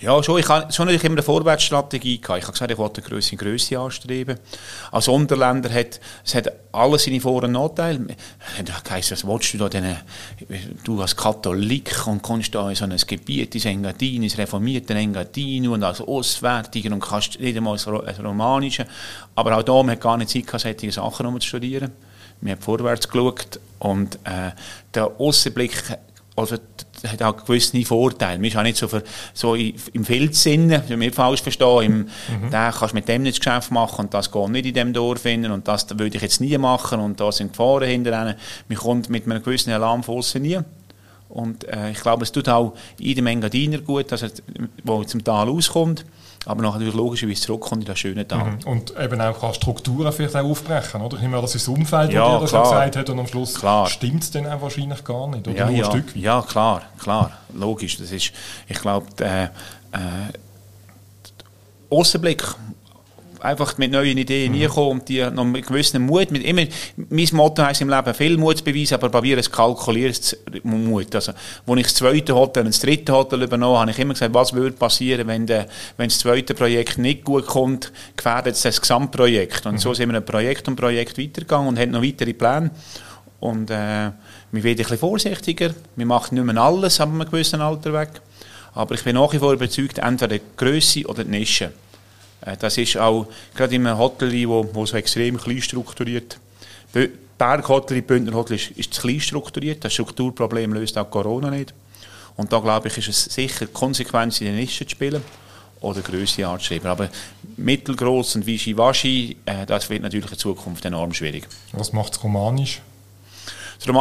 Ja, 0.00 0.20
schon. 0.22 0.40
Ich 0.40 0.48
habe 0.48 0.72
schon 0.72 0.86
natürlich 0.86 1.04
immer 1.04 1.14
eine 1.14 1.22
Vorwärtsstrategie 1.22 2.20
gehabt. 2.20 2.38
Ich 2.40 2.44
habe 2.44 2.52
gesagt, 2.52 2.70
ich 2.70 2.78
wollte 2.78 3.00
eine 3.00 3.08
größere 3.08 3.36
Größe 3.36 3.78
anstreben. 3.78 4.38
Als 4.90 5.06
Unterländer 5.06 5.72
hat 5.72 6.00
es 6.24 6.34
hat 6.34 6.52
alles 6.72 7.04
seine 7.04 7.20
Vor- 7.20 7.44
und 7.44 7.52
Nachteile. 7.52 8.16
Da 8.64 8.90
heisst, 8.90 9.12
was 9.12 9.24
willst 9.24 9.54
du 9.54 9.58
da 9.58 9.68
denn, 9.68 9.96
du 10.82 11.00
als 11.00 11.14
Katholik 11.14 12.06
und 12.08 12.22
kommst 12.22 12.54
da 12.54 12.68
in 12.68 12.74
so 12.74 12.84
ein 12.84 12.96
Gebiet, 13.06 13.54
ins 13.54 13.66
Engadin, 13.66 14.24
ins 14.24 14.36
reformierte 14.36 14.94
Engadin 14.94 15.68
und 15.68 15.84
als 15.84 16.00
Auswärtiger 16.00 16.92
und 16.92 17.00
kannst 17.00 17.38
nicht 17.38 17.56
einmal 17.56 17.76
das 17.76 17.86
Romanische. 18.18 18.86
Aber 19.36 19.56
auch 19.56 19.62
da, 19.62 19.74
man 19.74 19.90
hat 19.90 20.00
gar 20.00 20.16
nicht 20.16 20.30
Zeit 20.30 20.46
gehabt, 20.46 20.62
solche 20.62 20.90
Sachen 20.90 21.40
zu 21.40 21.46
studieren. 21.46 21.92
Wir 22.40 22.52
haben 22.52 22.60
vorwärts 22.60 23.08
geschaut 23.08 23.60
und 23.78 24.16
äh, 24.24 24.50
der 24.92 25.12
Aussenblick 25.18 25.82
also 26.36 26.56
hat 27.06 27.22
auch 27.22 27.44
gewisse 27.44 27.84
Vorteile. 27.84 28.38
Man 28.38 28.46
ist 28.46 28.56
auch 28.56 28.62
nicht 28.62 28.76
so, 28.76 28.88
für, 28.88 29.02
so 29.32 29.54
im 29.54 30.04
Filzsinn, 30.04 30.70
wenn 30.88 31.02
ich 31.02 31.14
falsch 31.14 31.42
verstehe, 31.42 31.84
im, 31.84 31.98
mhm. 31.98 32.08
da 32.50 32.70
kannst 32.70 32.92
du 32.92 32.96
mit 32.96 33.08
dem 33.08 33.22
nicht 33.22 33.38
das 33.38 33.44
Geschäft 33.44 33.70
machen 33.70 34.06
und 34.06 34.14
das 34.14 34.30
geht 34.30 34.48
nicht 34.48 34.66
in 34.66 34.74
dem 34.74 34.92
Dorf 34.92 35.22
finden 35.22 35.50
und 35.50 35.68
das 35.68 35.88
würde 35.90 36.16
ich 36.16 36.22
jetzt 36.22 36.40
nie 36.40 36.56
machen 36.58 37.00
und 37.00 37.20
da 37.20 37.30
sind 37.32 37.52
Gefahren 37.52 37.88
hinter 37.88 38.36
Man 38.68 38.78
kommt 38.78 39.08
mit 39.10 39.24
einem 39.24 39.42
gewissen 39.42 39.72
Alarm 39.72 40.02
von 40.02 40.16
nie. 40.40 40.60
Und 41.28 41.64
äh, 41.64 41.90
ich 41.90 42.00
glaube, 42.00 42.22
es 42.22 42.32
tut 42.32 42.48
auch 42.48 42.74
jedem 42.98 43.26
Engadiner 43.26 43.78
gut, 43.78 44.12
dass 44.12 44.22
er, 44.22 44.30
wo 44.84 45.02
zum 45.04 45.24
Tal 45.24 45.48
auskommt, 45.48 46.04
aber 46.46 46.62
nachher 46.62 46.74
natürlich 46.74 46.94
logischerweise 46.94 47.40
zurückkommt 47.40 47.82
in 47.82 47.86
das 47.86 47.98
schöne 47.98 48.26
Tal. 48.26 48.52
Mhm. 48.52 48.58
Und 48.66 48.94
eben 48.98 49.20
auch 49.20 49.40
kann 49.40 49.54
Strukturen 49.54 50.12
vielleicht 50.12 50.36
auch 50.36 50.44
aufbrechen, 50.44 51.00
oder? 51.00 51.16
Ich 51.16 51.22
meine, 51.22 51.42
das 51.42 51.54
ist 51.54 51.66
das 51.66 51.74
Umfeld, 51.74 52.12
ja, 52.12 52.38
das 52.38 52.50
dir 52.50 52.56
das 52.58 52.68
gesagt 52.68 52.96
hat 52.96 53.10
und 53.10 53.18
am 53.18 53.26
Schluss 53.26 53.60
stimmt 53.86 54.22
es 54.22 54.30
dann 54.30 54.46
auch 54.46 54.60
wahrscheinlich 54.60 55.04
gar 55.04 55.28
nicht, 55.28 55.46
oder 55.48 55.56
ja, 55.56 55.66
nur 55.66 55.76
ja. 55.76 55.84
Stück 55.86 56.16
Ja, 56.16 56.42
klar, 56.42 56.82
klar, 56.98 57.30
logisch. 57.52 57.96
Das 57.96 58.10
ist, 58.10 58.32
ich 58.68 58.80
glaube, 58.80 59.06
der 59.18 59.52
äh, 59.92 59.98
Außenblick 61.90 62.42
einfach 63.44 63.76
mit 63.78 63.92
neuen 63.92 64.16
Ideen 64.16 64.52
mhm. 64.52 64.68
kommen 64.68 65.00
und 65.00 65.08
die 65.08 65.22
noch 65.30 65.44
mit 65.44 65.66
gewissem 65.66 66.06
Mut, 66.06 66.30
mit 66.30 66.42
immer, 66.44 66.64
mein 66.96 67.28
Motto 67.32 67.62
heisst 67.62 67.82
im 67.82 67.90
Leben, 67.90 68.14
viel 68.14 68.38
Mut 68.38 68.58
zu 68.58 68.64
beweisen, 68.64 68.94
aber 68.94 69.10
probieren 69.10 69.38
es 69.38 69.50
kalkuliertes 69.50 70.36
Mut. 70.62 71.14
Also, 71.14 71.32
als 71.32 71.78
ich 71.78 71.82
das 71.84 71.94
zweite 71.94 72.34
Hotel 72.34 72.64
und 72.64 72.74
das 72.74 72.80
dritte 72.80 73.12
Hotel 73.12 73.42
übernommen 73.42 73.78
habe, 73.78 73.90
ich 73.90 73.98
immer 73.98 74.14
gesagt, 74.14 74.34
was 74.34 74.52
würde 74.54 74.76
passieren, 74.76 75.26
wenn, 75.26 75.46
der, 75.46 75.66
wenn 75.96 76.08
das 76.08 76.18
zweite 76.18 76.54
Projekt 76.54 76.98
nicht 76.98 77.24
gut 77.24 77.46
kommt, 77.46 77.92
gefährdet 78.16 78.54
es 78.54 78.62
das 78.62 78.80
Gesamtprojekt. 78.80 79.66
Und 79.66 79.74
mhm. 79.74 79.78
so 79.78 79.92
sind 79.92 80.10
wir 80.10 80.16
ein 80.16 80.24
Projekt 80.24 80.66
um 80.68 80.76
Projekt 80.76 81.18
weitergegangen 81.18 81.68
und 81.68 81.78
haben 81.78 81.90
noch 81.90 82.02
weitere 82.02 82.32
Pläne. 82.32 82.70
Und 83.40 83.70
äh, 83.70 84.10
wir 84.52 84.62
werden 84.62 84.68
ein 84.68 84.76
bisschen 84.76 84.98
vorsichtiger, 84.98 85.74
wir 85.96 86.06
machen 86.06 86.36
nicht 86.36 86.44
mehr 86.44 86.62
alles 86.62 86.98
ab 87.00 87.10
einem 87.10 87.26
gewissen 87.26 87.60
Alter 87.60 87.92
weg. 87.92 88.08
Aber 88.72 88.94
ich 88.94 89.04
bin 89.04 89.14
nach 89.16 89.32
wie 89.32 89.38
vor 89.38 89.52
überzeugt, 89.52 89.98
entweder 89.98 90.38
die 90.38 90.44
Größe 90.56 91.06
oder 91.06 91.24
die 91.24 91.30
Nische. 91.30 91.72
Äh, 92.44 92.56
das 92.58 92.78
ist 92.78 92.96
auch 92.96 93.26
gerade 93.54 93.74
in 93.74 93.86
einem 93.86 93.98
Hotel, 93.98 94.48
wo, 94.48 94.68
wo 94.72 94.86
so 94.86 94.96
extrem 94.96 95.36
klein 95.38 95.62
strukturiert 95.62 96.38
Berghotel, 97.36 98.02
Bündner 98.02 98.34
Hotel 98.34 98.56
ist, 98.56 98.70
ist 98.72 98.94
zu 98.94 99.02
klein 99.02 99.20
strukturiert. 99.20 99.84
Das 99.84 99.92
Strukturproblem 99.92 100.72
löst 100.72 100.96
auch 100.96 101.10
Corona 101.10 101.50
nicht. 101.50 101.74
Und 102.36 102.52
da 102.52 102.58
glaube 102.60 102.88
ich, 102.88 102.98
ist 102.98 103.08
es 103.08 103.24
sicher 103.24 103.66
Konsequenz 103.66 104.40
in 104.40 104.46
den 104.46 104.56
Nischen 104.56 104.86
zu 104.86 104.92
spielen 104.92 105.22
oder 105.80 106.00
Größe 106.00 106.46
anzuschreiben. 106.46 106.88
Aber 106.88 107.08
mittelgroß 107.56 108.36
und 108.36 108.46
Wischiwaschi, 108.46 109.36
äh, 109.44 109.66
das 109.66 109.90
wird 109.90 110.02
natürlich 110.02 110.30
in 110.30 110.38
Zukunft 110.38 110.84
enorm 110.84 111.12
schwierig. 111.12 111.48
Was 111.72 111.92
macht 111.92 112.14
es 112.14 112.22
romanisch? 112.22 112.80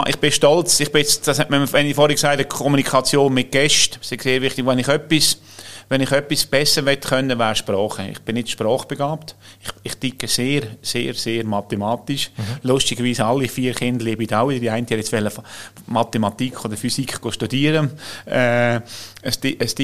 Ich 0.07 0.17
bin 0.17 0.31
stolz, 0.31 0.79
ich 0.79 0.91
bin 0.91 1.01
jetzt, 1.01 1.27
das 1.27 1.39
hat 1.39 1.49
man, 1.49 1.69
wenn 1.73 1.87
ich 1.87 1.95
vorhin 1.95 2.15
gesagt 2.15 2.39
habe, 2.39 2.47
Kommunikation 2.47 3.33
mit 3.33 3.51
Gästen, 3.51 3.97
das 3.99 4.11
ist 4.11 4.21
sehr 4.21 4.41
wichtig, 4.41 4.65
wenn 4.65 4.79
ich 4.79 4.87
etwas 4.87 5.37
wenn 5.89 6.01
ich 6.01 6.11
etwas 6.11 6.45
besser 6.45 6.85
will 6.85 6.97
können, 6.97 7.37
wäre 7.37 7.55
Sprache. 7.55 8.07
Ich 8.11 8.19
bin 8.21 8.35
nicht 8.35 8.49
sprachbegabt. 8.49 9.35
Ich, 9.61 9.69
ich 9.83 9.95
ticke 9.95 10.27
sehr, 10.27 10.63
sehr, 10.81 11.13
sehr 11.13 11.43
mathematisch. 11.45 12.31
Mhm. 12.35 12.69
Lustigerweise 12.69 13.25
alle 13.25 13.47
vier 13.47 13.73
Kinder 13.73 14.05
lieben 14.05 14.33
auch. 14.33 14.49
Die 14.49 14.69
eine 14.69 14.85
hat 14.85 14.91
jetzt 14.91 15.13
Mathematik 15.87 16.63
oder 16.65 16.77
Physik 16.77 17.19
studieren. 17.29 17.91
Äh, 18.25 18.81
es, 19.21 19.39
es, 19.59 19.75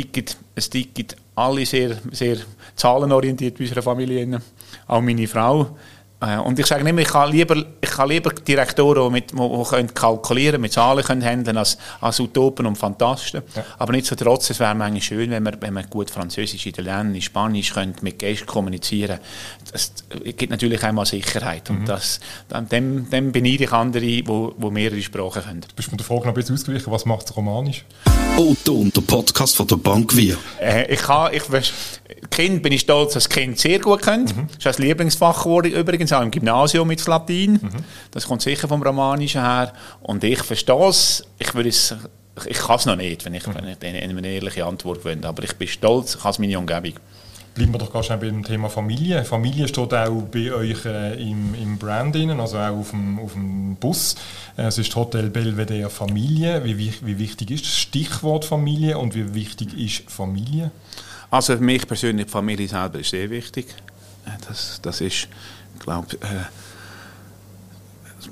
es 0.56 0.70
ticken 0.70 1.06
alle 1.36 1.65
sehr, 1.65 1.98
sehr 2.12 2.38
zahlenorientiert 2.75 3.58
bei 3.58 3.63
unserer 3.63 3.82
Familie. 3.82 4.41
Auch 4.88 5.01
meine 5.01 5.27
Frau. 5.27 5.77
Äh, 6.21 6.38
und 6.38 6.59
ich 6.59 6.65
sage 6.65 6.88
immer, 6.88 7.01
ich 7.01 7.07
kann 7.07 7.31
lieber, 7.31 7.55
ich 7.79 7.89
kann 7.89 8.09
lieber 8.09 8.31
Direktoren, 8.31 9.05
die, 9.05 9.11
mit, 9.11 9.31
die, 9.31 9.63
können 9.69 9.93
kalkulieren 9.93 10.59
mit 10.59 10.73
Zahlen 10.73 11.03
können 11.03 11.23
handeln 11.23 11.57
als, 11.57 11.77
als 12.01 12.19
Utopen 12.19 12.65
und 12.65 12.77
Fantasten. 12.77 13.41
Ja. 13.55 13.63
Aber 13.77 13.93
nicht 13.93 14.05
so 14.05 14.15
trotz, 14.15 14.49
es 14.49 14.59
wäre 14.59 14.75
manchmal 14.75 15.01
schön, 15.01 15.29
wenn 15.31 15.43
man, 15.43 15.61
wenn 15.61 15.73
man 15.73 15.89
gut 15.89 16.11
Französisch, 16.11 16.65
Italienisch, 16.65 17.25
Spanisch 17.25 17.73
könnte 17.73 18.03
mit 18.03 18.19
Gästen 18.19 18.45
kommunizieren 18.45 19.19
Das 19.71 19.93
gibt 20.35 20.49
natürlich 20.49 20.83
einmal 20.83 21.05
Sicherheit. 21.05 21.69
Mhm. 21.69 21.77
Und 21.77 21.89
das, 21.89 22.19
dem, 22.71 23.09
dem 23.09 23.31
beneide 23.31 23.63
ich 23.63 23.71
andere, 23.71 24.01
die, 24.01 24.23
die 24.23 24.71
mehrere 24.71 25.01
Sprachen 25.01 25.43
können. 25.43 25.65
Bist 25.75 25.88
du 25.88 25.91
mir 25.91 25.97
der 25.97 26.05
Frage 26.05 26.21
noch 26.21 26.27
ein 26.27 26.33
bisschen 26.33 26.55
ausgewichen, 26.55 26.91
was 26.91 27.05
macht 27.05 27.29
es 27.29 27.38
romanisch? 27.38 27.85
Otto 28.38 28.55
und 28.71 28.95
der 28.95 29.01
Podcast 29.01 29.55
von 29.55 29.67
der 29.67 29.77
Bank 29.77 30.15
Wir. 30.15 30.38
Äh, 30.61 30.93
ich 30.93 31.01
kann, 31.01 31.33
ich, 31.33 31.43
Kind 32.29 32.61
bin 32.63 32.73
ich 32.73 32.81
stolz, 32.81 33.13
dass 33.13 33.25
das 33.25 33.29
Kind 33.29 33.59
sehr 33.59 33.79
gut 33.79 34.01
kennt. 34.01 34.35
Mhm. 34.35 34.47
Das 34.55 34.75
ist 34.75 34.79
ein 34.79 34.88
Lieblingsfach 34.88 35.43
geworden, 35.43 35.71
übrigens 35.71 36.13
auch 36.13 36.21
im 36.21 36.31
Gymnasium 36.31 36.88
mit 36.88 37.05
Latein. 37.05 37.53
Mhm. 37.53 37.69
Das 38.11 38.27
kommt 38.27 38.41
sicher 38.41 38.67
vom 38.67 38.81
Romanischen 38.81 39.41
her. 39.41 39.73
Und 40.01 40.23
ich 40.23 40.41
verstehe 40.43 40.88
es. 40.88 41.23
Ich 41.38 41.53
würde 41.53 41.69
es 41.69 41.95
ich 42.45 42.57
kann 42.57 42.77
es 42.77 42.85
noch 42.85 42.95
nicht, 42.95 43.25
wenn 43.25 43.33
ich, 43.33 43.45
wenn 43.47 43.67
ich 43.67 43.77
eine, 43.81 43.99
eine 43.99 44.27
ehrliche 44.27 44.65
Antwort 44.65 45.03
will. 45.03 45.19
Aber 45.25 45.43
ich 45.43 45.53
bin 45.57 45.67
stolz, 45.67 46.15
ich 46.15 46.23
habe 46.23 46.31
es 46.31 46.39
meine 46.39 46.57
Umgebung. 46.57 46.93
Bleiben 47.56 47.74
wir 47.74 47.79
doch 47.79 47.91
ganz 47.91 48.06
schnell 48.06 48.20
beim 48.20 48.44
Thema 48.44 48.70
Familie. 48.70 49.25
Familie 49.25 49.68
steht 49.68 49.94
auch 49.94 50.22
bei 50.32 50.53
euch 50.53 50.86
äh, 50.86 51.22
im, 51.22 51.56
im 51.56 51.77
Brand 51.77 52.15
innen, 52.15 52.39
also 52.39 52.58
auch 52.58 52.77
auf 52.77 52.91
dem, 52.91 53.20
auf 53.20 53.34
dem 53.34 53.75
Bus. 53.75 54.15
Äh, 54.58 54.63
es 54.63 54.77
ist 54.77 54.96
Hotel 54.96 55.29
Belvedere 55.29 55.89
Familie. 55.89 56.63
Wie, 56.63 56.77
wie, 56.77 57.20
wichtig 57.20 57.51
ist 57.51 57.65
das 57.65 57.77
Stichwort 57.77 58.46
Familie 58.46 58.98
und 58.98 59.15
wie 59.15 59.34
wichtig 59.34 59.77
ist 59.77 60.10
Familie? 60.10 60.72
Also 61.32 61.58
für 61.58 61.63
mich 61.63 61.88
persönlich, 61.88 62.27
die 62.27 62.32
Familie 62.32 62.68
selber 62.68 63.00
ist 63.00 63.10
sehr 63.10 63.29
wichtig. 63.29 63.68
Äh, 64.25 64.32
das, 64.48 64.79
das 64.82 65.01
ist, 65.01 65.27
ich 65.75 65.79
glaube, 65.79 66.08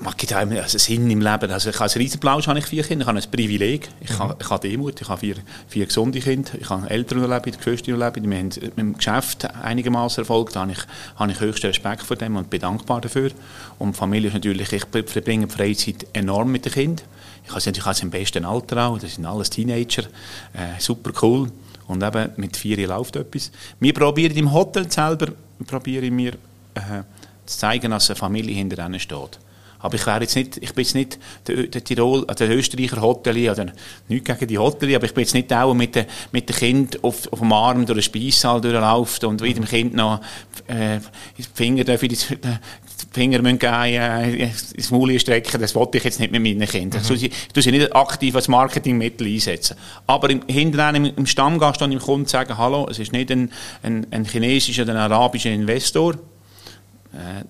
äh, 0.03 0.09
es 0.09 0.17
gibt 0.17 0.33
einem 0.33 0.57
also 0.57 0.77
Sinn 0.77 1.09
im 1.09 1.21
Leben. 1.21 1.51
Also 1.51 1.69
ich 1.69 1.79
als 1.79 1.95
Riesenblausch 1.95 2.47
habe 2.47 2.59
ich 2.59 2.65
vier 2.65 2.83
Kinder, 2.83 3.03
ich 3.03 3.07
habe 3.07 3.19
ein 3.19 3.31
Privileg. 3.31 3.89
Ich, 3.99 4.11
mhm. 4.11 4.19
habe, 4.19 4.37
ich 4.39 4.49
habe 4.49 4.67
Demut, 4.67 5.01
ich 5.01 5.07
habe 5.09 5.19
vier, 5.19 5.35
vier 5.67 5.85
gesunde 5.85 6.19
Kinder, 6.19 6.51
ich 6.59 6.69
habe 6.69 6.89
Eltern 6.89 7.21
erlebt, 7.29 7.57
Geschwister 7.57 7.91
erlebt. 7.91 8.17
Wir 8.21 8.37
haben 8.37 8.45
mit 8.47 8.77
dem 8.77 8.97
Geschäft 8.97 9.45
einigermaßen 9.45 10.21
Erfolg, 10.21 10.51
da 10.53 10.61
habe 10.61 10.71
ich, 10.71 10.79
habe 11.15 11.31
ich 11.31 11.39
höchsten 11.39 11.67
Respekt 11.67 12.03
vor 12.03 12.17
dem 12.17 12.35
und 12.35 12.49
bin 12.49 12.61
dankbar 12.61 13.01
dafür. 13.01 13.31
Und 13.79 13.93
die 13.93 13.97
Familie 13.97 14.27
ist 14.29 14.33
natürlich, 14.33 14.71
ich 14.71 14.85
verbringe 14.85 15.47
die 15.47 15.53
Freizeit 15.53 16.07
enorm 16.13 16.51
mit 16.51 16.65
den 16.65 16.73
Kindern. 16.73 17.05
Ich 17.45 17.51
habe 17.51 17.61
sie 17.61 17.71
natürlich 17.71 18.03
im 18.03 18.09
besten 18.09 18.45
Alter 18.45 18.87
auch, 18.87 18.99
das 18.99 19.15
sind 19.15 19.25
alles 19.25 19.49
Teenager, 19.49 20.03
äh, 20.53 20.79
super 20.79 21.11
cool. 21.21 21.49
Und 21.87 22.03
eben 22.03 22.31
mit 22.35 22.57
vier 22.57 22.85
läuft 22.85 23.15
etwas. 23.15 23.51
Wir 23.79 23.93
probieren 23.93 24.35
im 24.35 24.51
Hotel 24.51 24.91
selber, 24.91 25.27
probieren 25.65 26.17
wir 26.17 26.33
äh, 26.73 27.03
zu 27.45 27.57
zeigen, 27.57 27.91
dass 27.91 28.09
eine 28.09 28.17
Familie 28.17 28.53
hinter 28.53 28.85
ihnen 28.85 28.99
steht. 28.99 29.39
Aber 29.79 29.95
ich 29.95 30.05
wäre 30.05 30.21
jetzt 30.21 30.35
nicht, 30.35 30.57
ich 30.57 30.73
bin 30.73 30.83
jetzt 30.83 30.95
nicht 30.95 31.19
der, 31.47 31.67
der 31.67 31.83
Tirol, 31.83 32.25
äh, 32.27 32.35
der 32.35 32.55
Österreicher 32.55 33.01
Hotelier, 33.01 33.51
oder 33.51 33.67
nicht 34.07 34.25
gegen 34.25 34.47
die 34.47 34.57
Hotelier, 34.57 34.97
aber 34.97 35.05
ich 35.05 35.13
bin 35.13 35.23
jetzt 35.23 35.33
nicht 35.33 35.51
der, 35.51 35.73
mit, 35.73 36.05
mit 36.31 36.49
dem 36.49 36.55
Kind 36.55 37.03
auf, 37.03 37.31
auf 37.31 37.39
dem 37.39 37.51
Arm 37.51 37.85
durch 37.85 37.97
den 37.97 38.03
Speissaal 38.03 38.61
durchläuft 38.61 39.23
und 39.23 39.41
wie 39.41 39.53
dem 39.53 39.65
Kind 39.65 39.93
noch, 39.93 40.21
äh, 40.67 40.99
Finger 41.53 41.87
ich 41.87 41.99
die, 41.99 42.17
Finger 43.11 43.41
müssen 43.41 43.59
gehen, 43.59 43.71
äh, 43.71 44.51
ins 44.75 44.91
Maul 44.91 45.19
strecken, 45.19 45.61
das 45.61 45.75
wollte 45.75 45.97
ich 45.97 46.03
jetzt 46.03 46.19
nicht 46.19 46.31
mit 46.31 46.41
meinen 46.41 46.67
Kindern. 46.67 47.01
Mhm. 47.01 47.15
Ich 47.15 47.31
tue 47.53 47.63
sie 47.63 47.71
nicht 47.71 47.95
aktiv 47.95 48.35
als 48.35 48.47
Marketingmittel 48.47 49.27
einsetzen. 49.27 49.77
Aber 50.07 50.29
im, 50.29 50.41
hinterher 50.47 50.95
im, 50.95 51.05
im 51.05 51.25
Stammgast 51.25 51.81
und 51.81 51.91
im 51.91 51.99
Kunden 51.99 52.27
sagen, 52.27 52.57
hallo, 52.57 52.87
es 52.89 52.99
ist 52.99 53.11
nicht 53.11 53.31
ein, 53.31 53.51
ein, 53.83 54.07
ein 54.11 54.25
chinesischer 54.25 54.83
oder 54.83 54.93
ein 54.93 55.11
arabischer 55.11 55.51
Investor, 55.51 56.15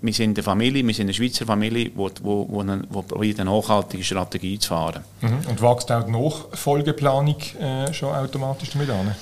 wir 0.02 0.14
sind 0.14 0.38
eine 0.38 0.44
Familie, 0.44 0.86
wir 0.86 0.94
sind 0.94 1.08
eine 1.08 1.14
Schweizer 1.14 1.46
Familie, 1.46 1.86
die 1.86 1.98
wo, 1.98 2.10
wo, 2.22 2.48
wo, 2.50 2.64
wo 2.90 3.02
probiert, 3.02 3.40
eine 3.40 3.50
nachhaltige 3.50 4.04
Strategie 4.04 4.60
zu 4.60 4.70
fahren. 4.70 5.04
Mhm. 5.22 5.50
Und 5.50 5.62
wächst 5.62 5.92
auch 5.92 6.06
die 6.06 6.12
Nachfolgeplanung 6.12 7.38
äh, 7.60 7.94
schon 7.94 8.14
automatisch 8.14 8.70
damit 8.72 8.90
an? 8.90 9.16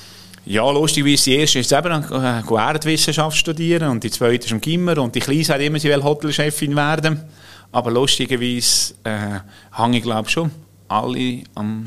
Ja, 0.45 0.69
lustigerweise, 0.69 1.23
die 1.23 1.37
erste 1.37 1.59
ist 1.59 1.71
eben 1.71 2.03
äh, 2.03 2.41
Erdwissenschaft 2.55 3.35
studieren 3.35 3.89
und 3.89 4.03
die 4.03 4.11
zweite 4.11 4.45
ist 4.45 4.51
am 4.51 4.61
Gimmer 4.61 4.99
und 4.99 5.15
die 5.15 5.19
Kleine 5.19 5.43
sagt 5.43 5.61
immer, 5.61 5.79
sie 5.79 5.89
will 5.89 6.03
Hotelchefin 6.03 6.75
werden. 6.75 7.23
Aber 7.71 7.89
lustigerweise 7.89 8.93
äh, 9.03 9.39
hänge 9.75 9.97
ich 9.97 10.03
glaube 10.03 10.29
schon 10.29 10.51
alle 10.87 11.41
am 11.55 11.85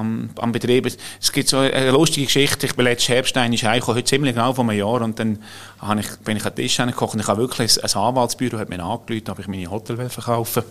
am, 0.00 0.30
am 0.38 0.52
Betrieb. 0.52 0.86
Es 0.86 1.32
gibt 1.32 1.48
so 1.48 1.58
eine 1.58 1.90
lustige 1.90 2.26
Geschichte. 2.26 2.66
Ich 2.66 2.74
bin 2.74 2.84
letztes 2.84 3.08
Herbst 3.08 3.36
einmal 3.36 3.58
heute 3.58 4.04
ziemlich 4.04 4.34
genau 4.34 4.52
vor 4.52 4.64
einem 4.64 4.78
Jahr, 4.78 5.02
und 5.02 5.18
dann 5.18 5.38
habe 5.80 6.00
ich, 6.00 6.16
bin 6.18 6.36
ich 6.36 6.44
an 6.44 6.52
den 6.54 6.64
Tisch 6.64 6.76
gekocht 6.76 7.18
ich 7.18 7.26
habe 7.26 7.40
wirklich, 7.40 7.82
ein, 7.82 8.00
Anwaltsbüro 8.00 8.58
hat 8.58 8.68
mir 8.68 8.82
angerufen, 8.82 9.30
ob 9.30 9.38
ich 9.38 9.48
meine 9.48 9.70
Hotel 9.70 10.08
verkaufen 10.08 10.62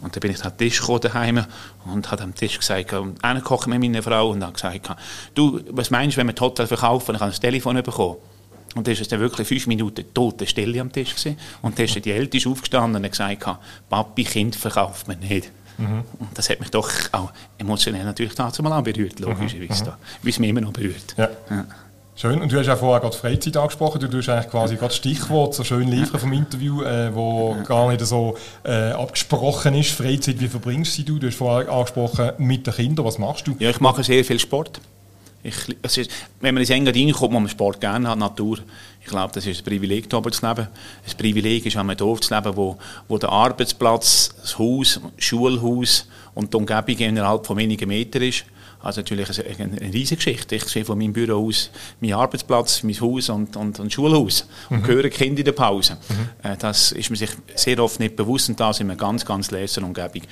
Und 0.00 0.14
dann 0.14 0.20
bin 0.20 0.30
ich 0.32 0.44
an 0.44 0.50
den 0.50 0.58
Tisch 0.58 0.80
gekommen 0.80 1.46
und 1.84 2.10
habe 2.10 2.22
am 2.22 2.34
Tisch 2.34 2.58
gesagt, 2.58 2.92
und 2.92 3.22
einer 3.22 3.40
kocht 3.40 3.68
mit 3.68 3.80
meiner 3.80 4.02
Frau 4.02 4.30
und 4.30 4.42
habe 4.42 4.52
gesagt, 4.52 4.90
du, 5.34 5.60
was 5.70 5.90
meinst 5.90 6.16
du, 6.16 6.20
wenn 6.20 6.26
wir 6.26 6.34
das 6.34 6.42
Hotel 6.42 6.66
verkaufen? 6.66 7.14
Ich 7.14 7.20
habe 7.20 7.32
ein 7.32 7.40
Telefon 7.40 7.82
bekommen. 7.82 8.16
Und 8.76 8.86
dann 8.86 8.94
war 8.94 9.02
es 9.02 9.08
dann 9.08 9.20
wirklich 9.20 9.48
fünf 9.48 9.66
Minuten 9.66 10.04
tote 10.14 10.46
Stille 10.46 10.80
am 10.80 10.92
Tisch. 10.92 11.10
Gewesen. 11.10 11.36
Und 11.60 11.78
dann 11.78 11.86
ist 11.86 12.04
die 12.04 12.12
Älteste 12.12 12.48
aufgestanden 12.48 13.02
und 13.02 13.10
gesagt, 13.10 13.44
Papi, 13.88 14.24
Kind 14.24 14.54
verkauft 14.54 15.08
man 15.08 15.18
nicht. 15.18 15.50
Mhm. 15.80 16.04
Und 16.18 16.28
das 16.34 16.50
hat 16.50 16.60
mich 16.60 16.70
doch 16.70 16.90
auch 17.12 17.32
emotionell 17.58 18.04
natürlich 18.04 18.34
dazu 18.34 18.62
mal 18.62 18.80
berührt, 18.82 19.18
logischerweise, 19.20 19.84
mhm. 19.84 19.90
wie 20.22 20.30
es 20.30 20.38
mich 20.38 20.50
immer 20.50 20.60
noch 20.60 20.72
berührt. 20.72 21.14
Ja. 21.16 21.28
Ja. 21.50 21.64
Schön. 22.20 22.42
Und 22.42 22.52
du 22.52 22.58
hast 22.58 22.68
auch 22.68 22.76
vorher 22.76 23.00
gerade 23.00 23.16
Freizeit 23.16 23.56
angesprochen. 23.56 23.98
Du 23.98 24.06
tust 24.06 24.28
eigentlich 24.28 24.50
quasi 24.50 24.76
gerade 24.76 24.92
Stichwort 24.92 25.54
so 25.54 25.64
schön 25.64 25.88
liefern 25.88 26.20
vom 26.20 26.32
Interview, 26.34 26.82
äh, 26.82 27.14
wo 27.14 27.54
ja. 27.56 27.62
gar 27.62 27.88
nicht 27.88 28.04
so 28.04 28.36
äh, 28.62 28.90
abgesprochen 28.90 29.72
ist. 29.74 29.92
Freizeit, 29.92 30.38
wie 30.38 30.48
verbringst 30.48 30.98
du 30.98 31.14
sie? 31.14 31.18
Du 31.18 31.26
hast 31.26 31.36
vorher 31.36 31.72
angesprochen 31.72 32.32
mit 32.36 32.66
den 32.66 32.74
Kindern. 32.74 33.06
Was 33.06 33.16
machst 33.16 33.46
du? 33.46 33.56
Ja, 33.58 33.70
ich 33.70 33.80
mache 33.80 34.04
sehr 34.04 34.22
viel 34.22 34.38
Sport. 34.38 34.82
Ich, 35.42 35.56
ist, 35.82 36.10
wenn 36.40 36.54
man 36.54 36.60
ins 36.60 36.68
Engadin 36.68 37.10
kommt, 37.12 37.32
muss 37.32 37.40
man 37.40 37.48
Sport 37.48 37.80
gerne 37.80 38.10
hat, 38.10 38.18
Natur. 38.18 38.58
Ich 39.10 39.12
glaube, 39.12 39.32
das 39.34 39.44
ist 39.44 39.62
ein 39.62 39.64
Privileg, 39.64 40.06
hier 40.08 40.22
zu 40.22 40.46
leben. 40.46 40.68
Ein 40.68 41.16
Privileg 41.18 41.66
ist, 41.66 41.76
an 41.76 41.90
einem 41.90 41.96
Dorf 41.96 42.20
zu 42.20 42.32
leben, 42.32 42.56
wo, 42.56 42.78
wo 43.08 43.18
der 43.18 43.28
Arbeitsplatz, 43.28 44.32
das 44.40 44.56
Haus, 44.56 45.00
das 45.02 45.24
Schulhaus 45.24 46.06
und 46.32 46.54
die 46.54 46.56
Umgebung 46.56 46.96
innerhalb 46.96 47.44
von 47.44 47.56
wenigen 47.56 47.88
Metern 47.88 48.22
ist. 48.22 48.44
Also 48.80 49.00
natürlich 49.00 49.28
eine, 49.28 49.64
eine 49.64 49.92
riesige 49.92 50.14
Geschichte. 50.14 50.54
Ich 50.54 50.62
sehe 50.62 50.84
von 50.84 50.96
meinem 50.96 51.12
Büro 51.12 51.48
aus 51.48 51.70
meinen 52.00 52.12
Arbeitsplatz, 52.12 52.84
mein 52.84 53.00
Haus 53.00 53.28
und, 53.30 53.56
und 53.56 53.80
ein 53.80 53.90
Schulhaus 53.90 54.46
und 54.70 54.82
mhm. 54.82 54.86
höre 54.86 55.08
Kinder 55.08 55.40
in 55.40 55.44
der 55.44 55.52
Pause. 55.52 55.98
Mhm. 56.08 56.48
Äh, 56.48 56.56
das 56.56 56.92
ist 56.92 57.10
man 57.10 57.16
sich 57.16 57.30
sehr 57.56 57.82
oft 57.82 57.98
nicht 57.98 58.14
bewusst 58.14 58.48
und 58.48 58.60
da 58.60 58.72
sind 58.72 58.86
wir 58.86 58.94
ganz, 58.94 59.24
ganz 59.24 59.50
leser 59.50 59.82
Umgebung. 59.82 60.22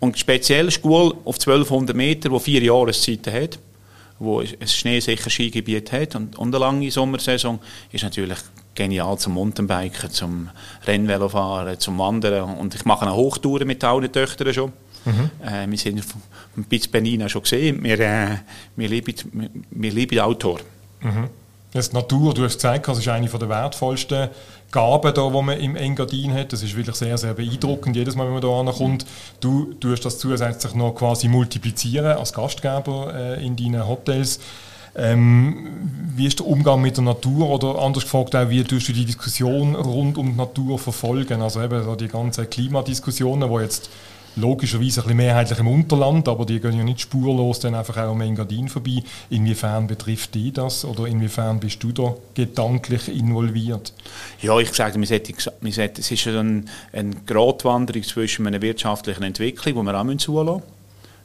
Und 0.00 0.18
speziell 0.18 0.72
Schule 0.72 1.14
auf 1.24 1.36
1200 1.36 1.94
Meter, 1.94 2.32
wo 2.32 2.40
vier 2.40 2.64
Jahreszeiten 2.64 3.32
hat, 3.32 3.60
wo 4.18 4.40
ein 4.40 4.66
schneesicher 4.66 5.30
Skigebiet 5.30 5.92
hat 5.92 6.14
und, 6.14 6.36
und 6.36 6.54
eine 6.54 6.64
lange 6.64 6.90
Sommersaison, 6.90 7.58
ist 7.92 8.04
natürlich 8.04 8.38
genial 8.74 9.18
zum 9.18 9.34
Mountainbiken, 9.34 10.10
zum 10.10 10.50
Rennvelofahren, 10.86 11.78
zum 11.78 11.98
Wandern 11.98 12.56
und 12.56 12.74
ich 12.74 12.84
mache 12.84 13.02
eine 13.06 13.14
Hochtour 13.14 13.64
mit 13.64 13.82
allen 13.84 14.10
Töchtern 14.10 14.52
schon. 14.52 14.72
Mhm. 15.04 15.30
Äh, 15.44 15.70
wir 15.70 15.78
sind 15.78 16.02
ein 16.56 16.64
bisschen 16.64 16.90
Benina 16.90 17.28
schon 17.28 17.42
gesehen, 17.42 17.82
wir, 17.82 18.00
äh, 18.00 18.38
wir, 18.76 18.88
lieben, 18.88 19.14
wir, 19.32 19.50
wir 19.70 19.92
lieben 19.92 20.18
Outdoor. 20.20 20.60
Mhm. 21.00 21.28
Das 21.72 21.92
Natur, 21.92 22.32
du 22.32 22.44
hast 22.44 22.54
gesagt, 22.54 22.86
das 22.86 22.98
ist 22.98 23.08
eine 23.08 23.28
der 23.28 23.48
wertvollsten 23.48 24.28
Gaben, 24.74 25.14
da, 25.14 25.28
die 25.30 25.42
man 25.42 25.60
im 25.60 25.76
Engadin 25.76 26.34
hat. 26.34 26.52
Das 26.52 26.64
ist 26.64 26.74
wirklich 26.74 26.96
sehr, 26.96 27.16
sehr 27.16 27.32
beeindruckend, 27.32 27.94
jedes 27.94 28.16
Mal, 28.16 28.26
wenn 28.26 28.32
man 28.32 28.42
da 28.42 28.48
ankommt. 28.48 29.06
Du 29.38 29.72
tust 29.74 30.04
das 30.04 30.18
zusätzlich 30.18 30.74
noch 30.74 30.96
quasi 30.96 31.28
multiplizieren 31.28 32.18
als 32.18 32.32
Gastgeber 32.32 33.14
äh, 33.14 33.46
in 33.46 33.54
deinen 33.54 33.86
Hotels. 33.86 34.40
Ähm, 34.96 35.68
wie 36.16 36.26
ist 36.26 36.40
der 36.40 36.46
Umgang 36.48 36.82
mit 36.82 36.96
der 36.96 37.04
Natur 37.04 37.50
oder 37.50 37.78
anders 37.78 38.02
gefragt 38.02 38.34
auch, 38.34 38.50
wie 38.50 38.64
tust 38.64 38.88
du 38.88 38.92
die 38.92 39.04
Diskussion 39.04 39.76
rund 39.76 40.18
um 40.18 40.32
die 40.32 40.36
Natur 40.36 40.76
verfolgen? 40.80 41.40
Also 41.40 41.62
eben 41.62 41.84
so 41.84 41.94
die 41.94 42.08
ganzen 42.08 42.50
Klimadiskussionen, 42.50 43.48
die 43.48 43.62
jetzt 43.62 43.90
logischerweise 44.36 45.00
ein 45.00 45.04
bisschen 45.04 45.16
mehrheitlich 45.16 45.58
im 45.58 45.68
Unterland, 45.68 46.28
aber 46.28 46.44
die 46.44 46.60
gehen 46.60 46.76
ja 46.76 46.84
nicht 46.84 47.00
spurlos 47.00 47.60
dann 47.60 47.74
einfach 47.74 47.96
auch 47.96 48.12
am 48.12 48.20
Engadin 48.20 48.68
vorbei. 48.68 49.02
Inwiefern 49.30 49.86
betrifft 49.86 50.34
die 50.34 50.52
das 50.52 50.84
oder 50.84 51.06
inwiefern 51.06 51.60
bist 51.60 51.82
du 51.82 51.92
da 51.92 52.14
gedanklich 52.34 53.08
involviert? 53.08 53.92
Ja, 54.40 54.58
ich 54.58 54.72
sage, 54.72 55.00
es 55.00 56.10
ist 56.10 56.26
eine, 56.26 56.64
eine 56.92 57.14
Gratwanderung 57.26 58.02
zwischen 58.02 58.46
einer 58.46 58.62
wirtschaftlichen 58.62 59.22
Entwicklung, 59.22 59.86
die 59.86 59.92
wir 59.92 60.00
auch 60.00 60.16
zulassen 60.16 60.54
müssen. 60.54 60.74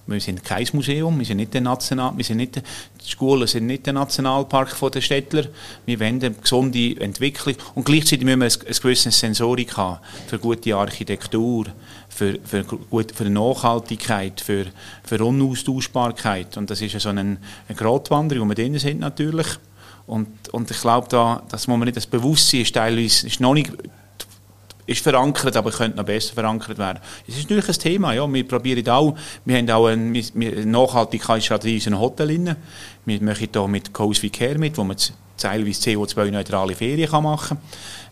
Wir 0.09 0.19
sind 0.19 0.43
kein 0.43 0.67
Museum, 0.73 1.19
wir 1.19 1.25
sind 1.25 1.37
nicht 1.37 1.53
der 1.53 1.61
National, 1.61 2.13
wir 2.15 2.25
sind 2.25 2.37
nicht, 2.37 2.55
die 2.55 3.09
Schulen 3.09 3.47
sind 3.47 3.67
nicht 3.67 3.85
der 3.85 3.93
Nationalpark 3.93 4.75
der 4.91 5.01
Städtler. 5.01 5.45
Wir 5.85 5.99
wollen 5.99 6.23
eine 6.23 6.31
gesunde 6.31 6.99
Entwicklung 6.99 7.55
und 7.75 7.85
gleichzeitig 7.85 8.25
müssen 8.25 8.41
wir 8.41 8.47
ein, 8.47 8.75
gewisses 8.81 9.19
Sensorik 9.19 9.77
haben 9.77 9.99
für 10.27 10.39
gute 10.39 10.75
Architektur, 10.75 11.65
für, 12.09 12.39
für, 12.43 12.63
gut, 12.63 13.11
für 13.11 13.29
Nachhaltigkeit, 13.29 14.41
für, 14.41 14.65
für 15.03 15.23
Unaustauschbarkeit. 15.23 16.57
Und 16.57 16.69
das 16.69 16.81
ist 16.81 16.93
ja 16.93 16.99
so 16.99 17.09
eine, 17.09 17.21
eine 17.21 17.75
Gratwanderung, 17.75 18.45
wo 18.45 18.49
wir 18.49 18.55
drin 18.55 18.77
sind 18.79 18.99
natürlich. 18.99 19.47
Und, 20.07 20.27
und 20.51 20.71
ich 20.71 20.81
glaube, 20.81 21.07
da, 21.09 21.43
das 21.49 21.67
man 21.67 21.79
nicht, 21.81 21.97
das 21.97 22.07
Bewusstsein 22.07 22.61
ist 22.61 22.73
teilweise 22.73 23.27
ist 23.27 23.39
noch 23.39 23.53
nicht 23.53 23.71
ist 24.89 25.03
verankert, 25.03 25.55
aber 25.55 25.71
könnte 25.71 25.97
noch 25.97 26.05
besser 26.05 26.33
verankert 26.33 26.77
werden. 26.77 26.99
Es 27.27 27.35
ist 27.35 27.43
natürlich 27.43 27.67
ein 27.67 27.75
Thema, 27.75 28.13
ja. 28.13 28.31
Wir 28.31 28.47
probieren 28.47 28.87
auch, 28.89 29.15
wir 29.45 29.57
haben 29.57 29.69
auch 29.69 29.85
eine, 29.87 30.23
Nachhaltigkeitsstrategie 30.65 31.75
in 31.75 31.77
unserem 31.77 31.99
Hotel 31.99 32.27
drin. 32.27 32.55
Wir 33.05 33.21
machen 33.21 33.47
hier 33.51 33.67
mit 33.67 33.93
Coast 33.93 34.23
wie 34.23 34.29
Care 34.29 34.57
mit, 34.57 34.77
wo 34.77 34.83
man 34.83 34.97
teilweise 35.37 35.89
CO2-neutrale 35.89 36.75
Ferien 36.75 37.09
machen 37.23 37.57
kann. 37.57 37.57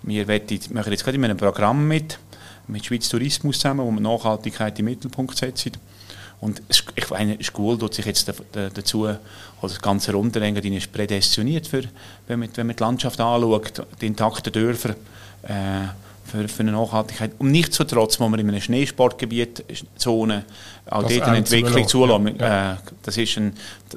Wir 0.03 0.25
machen 0.25 0.91
jetzt 0.91 1.03
gerade 1.03 1.17
in 1.17 1.25
einem 1.25 1.37
Programm 1.37 1.87
mit, 1.87 2.19
mit 2.67 2.85
Schweiz 2.85 3.09
Tourismus 3.09 3.59
zusammen, 3.59 3.85
wo 3.85 3.91
wir 3.91 3.99
Nachhaltigkeit 4.01 4.77
im 4.79 4.85
Mittelpunkt 4.85 5.37
setzen. 5.37 5.71
Und 6.39 6.61
ich 6.69 7.09
meine, 7.09 7.43
Schule 7.43 7.79
tut 7.79 7.95
sich 7.95 8.05
jetzt 8.05 8.31
dazu, 8.51 9.01
oder 9.01 9.19
das 9.63 9.81
ganze 9.81 10.13
Runterrengen 10.13 10.63
ist 10.73 10.91
prädestiniert 10.91 11.65
für, 11.65 11.83
wenn 12.27 12.39
man, 12.39 12.49
wenn 12.53 12.67
man 12.67 12.75
die 12.75 12.83
Landschaft 12.83 13.19
anschaut, 13.19 13.83
die 13.99 14.05
intakten 14.05 14.53
Dörfer, 14.53 14.91
äh, 15.41 15.87
für, 16.27 16.47
für 16.47 16.59
eine 16.61 16.73
Nachhaltigkeit. 16.73 17.31
Und 17.39 17.51
nichtsdestotrotz 17.51 18.19
muss 18.19 18.29
man 18.29 18.39
in 18.39 18.49
einem 18.49 18.61
Schneesportgebiet 18.61 19.63
Zone 19.95 20.45
auch 20.89 21.03
Das 21.03 21.13
dort 21.13 21.27
eine 21.27 21.37
Entwicklung 21.37 21.87
zulassen. 21.87 22.35
ja. 22.39 22.73
Äh, 22.73 22.75
das, 23.03 23.17
ist 23.17 23.37
ein, 23.37 23.53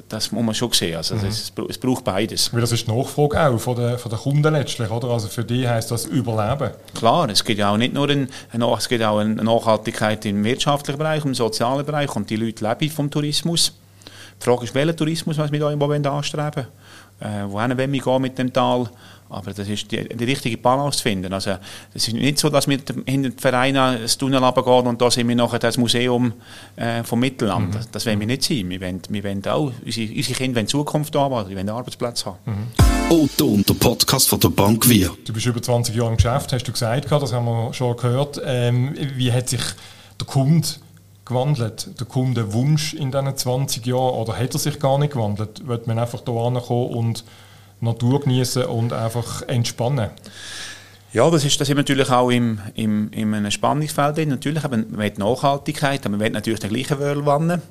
das 0.09 0.31
muss 0.31 0.43
man 0.43 0.55
schon 0.55 0.71
sehen. 0.71 0.95
Also 0.95 1.15
das, 1.15 1.23
es, 1.23 1.53
es 1.69 1.77
braucht 1.77 2.03
beides. 2.03 2.53
Weil 2.53 2.61
das 2.61 2.71
ist 2.71 2.87
die 2.87 2.91
Nachfrage 2.91 3.47
auch 3.47 3.57
von 3.59 3.75
den, 3.75 3.97
von 3.97 4.09
den 4.09 4.19
Kunden 4.19 4.53
letztlich, 4.53 4.89
oder? 4.89 5.09
Also 5.09 5.27
für 5.27 5.43
die 5.43 5.67
heisst 5.67 5.91
das 5.91 6.05
Überleben. 6.05 6.71
Klar, 6.95 7.29
es 7.29 7.43
gibt 7.43 7.61
auch 7.61 7.77
nicht 7.77 7.93
nur 7.93 8.09
ein, 8.09 8.29
es 8.77 8.89
gibt 8.89 9.03
auch 9.03 9.19
eine 9.19 9.35
Nachhaltigkeit 9.35 10.25
im 10.25 10.43
wirtschaftlichen 10.43 10.97
Bereich, 10.97 11.25
im 11.25 11.35
sozialen 11.35 11.85
Bereich 11.85 12.15
und 12.15 12.29
die 12.29 12.37
Leute 12.37 12.67
leben 12.67 12.91
vom 12.91 13.09
Tourismus. 13.09 13.73
Die 14.39 14.45
Frage 14.45 14.63
ist, 14.63 14.73
welchen 14.73 14.97
Tourismus 14.97 15.37
wir 15.37 15.49
mit 15.49 15.61
euch 15.61 16.05
anstreben 16.07 16.51
wollen. 16.55 16.67
Äh, 17.21 17.45
wohin 17.47 17.77
wollen 17.77 17.91
wir 17.91 18.01
gehen 18.01 18.21
mit 18.21 18.37
dem 18.37 18.51
Tal? 18.51 18.89
Aber 19.29 19.53
das 19.53 19.69
ist 19.69 19.89
die, 19.91 20.09
die 20.09 20.23
richtige 20.25 20.57
Balance 20.57 20.97
zu 20.97 21.03
finden. 21.03 21.31
Also, 21.31 21.51
es 21.93 22.07
ist 22.07 22.13
nicht 22.13 22.37
so, 22.37 22.49
dass 22.49 22.67
wir 22.67 22.77
hinter 23.05 23.29
den 23.29 23.37
Verein 23.37 23.75
ins 24.01 24.17
Tunnel 24.17 24.43
runtergehen 24.43 24.87
und 24.87 25.01
da 25.01 25.09
sind 25.09 25.27
wir 25.29 25.35
nachher 25.35 25.59
das 25.59 25.77
Museum 25.77 26.33
äh, 26.75 27.01
vom 27.03 27.21
Mittelland. 27.21 27.73
Das, 27.75 27.89
das 27.89 28.05
wollen 28.05 28.19
wir 28.19 28.27
nicht 28.27 28.43
sein. 28.43 28.69
Wir 28.69 28.81
wollen, 28.81 29.01
wir 29.07 29.23
wollen 29.23 29.45
auch, 29.45 29.71
unsere, 29.85 30.13
unsere 30.13 30.37
Kinder 30.37 30.57
wollen 30.57 30.67
Zukunft 30.67 31.15
haben, 31.15 31.49
die 31.49 31.55
wollen 31.55 31.69
Arbeitsplätze 31.69 32.25
haben. 32.25 32.39
Otto, 33.09 33.57
der 33.57 33.73
Podcast 33.75 34.27
von 34.27 34.39
der 34.39 34.49
Bank 34.49 34.89
Wir. 34.89 35.11
Du 35.25 35.31
bist 35.31 35.45
über 35.45 35.61
20 35.61 35.95
Jahre 35.95 36.09
im 36.09 36.17
Geschäft, 36.17 36.51
hast 36.51 36.67
du 36.67 36.71
gesagt, 36.73 37.09
das 37.09 37.31
haben 37.31 37.45
wir 37.45 37.73
schon 37.73 37.95
gehört. 37.95 38.41
Ähm, 38.43 38.95
wie 39.15 39.31
hat 39.31 39.47
sich 39.47 39.61
der 40.19 40.27
Kunde 40.27 40.67
gewandelt, 41.31 41.99
der 41.99 42.07
Kundenwunsch 42.07 42.93
in 42.93 43.11
diesen 43.11 43.35
20 43.35 43.85
Jahren, 43.85 44.15
oder 44.15 44.37
hat 44.37 44.53
er 44.53 44.59
sich 44.59 44.79
gar 44.79 44.99
nicht 44.99 45.13
gewandelt? 45.13 45.65
Wird 45.65 45.87
man 45.87 45.97
einfach 45.97 46.21
hier 46.25 46.35
ankommen 46.35 46.91
und 46.91 47.23
Natur 47.79 48.21
genießen 48.21 48.65
und 48.65 48.93
einfach 48.93 49.41
entspannen? 49.43 50.11
Ja, 51.13 51.29
das 51.29 51.43
ist, 51.43 51.59
das 51.59 51.67
ist 51.67 51.75
natürlich 51.75 52.09
auch 52.09 52.29
im, 52.29 52.57
im, 52.75 53.11
in 53.11 53.33
einem 53.33 53.51
Spannungsfeld 53.51 54.15
drin. 54.15 54.29
Natürlich, 54.29 54.63
aber 54.63 54.77
man 54.77 54.97
will 54.97 55.11
Nachhaltigkeit, 55.17 55.99
aber 56.05 56.11
man 56.11 56.21
will 56.21 56.29
natürlich 56.29 56.61
den 56.61 56.69
gleichen 56.69 56.99
Wörlwanne. 56.99 57.61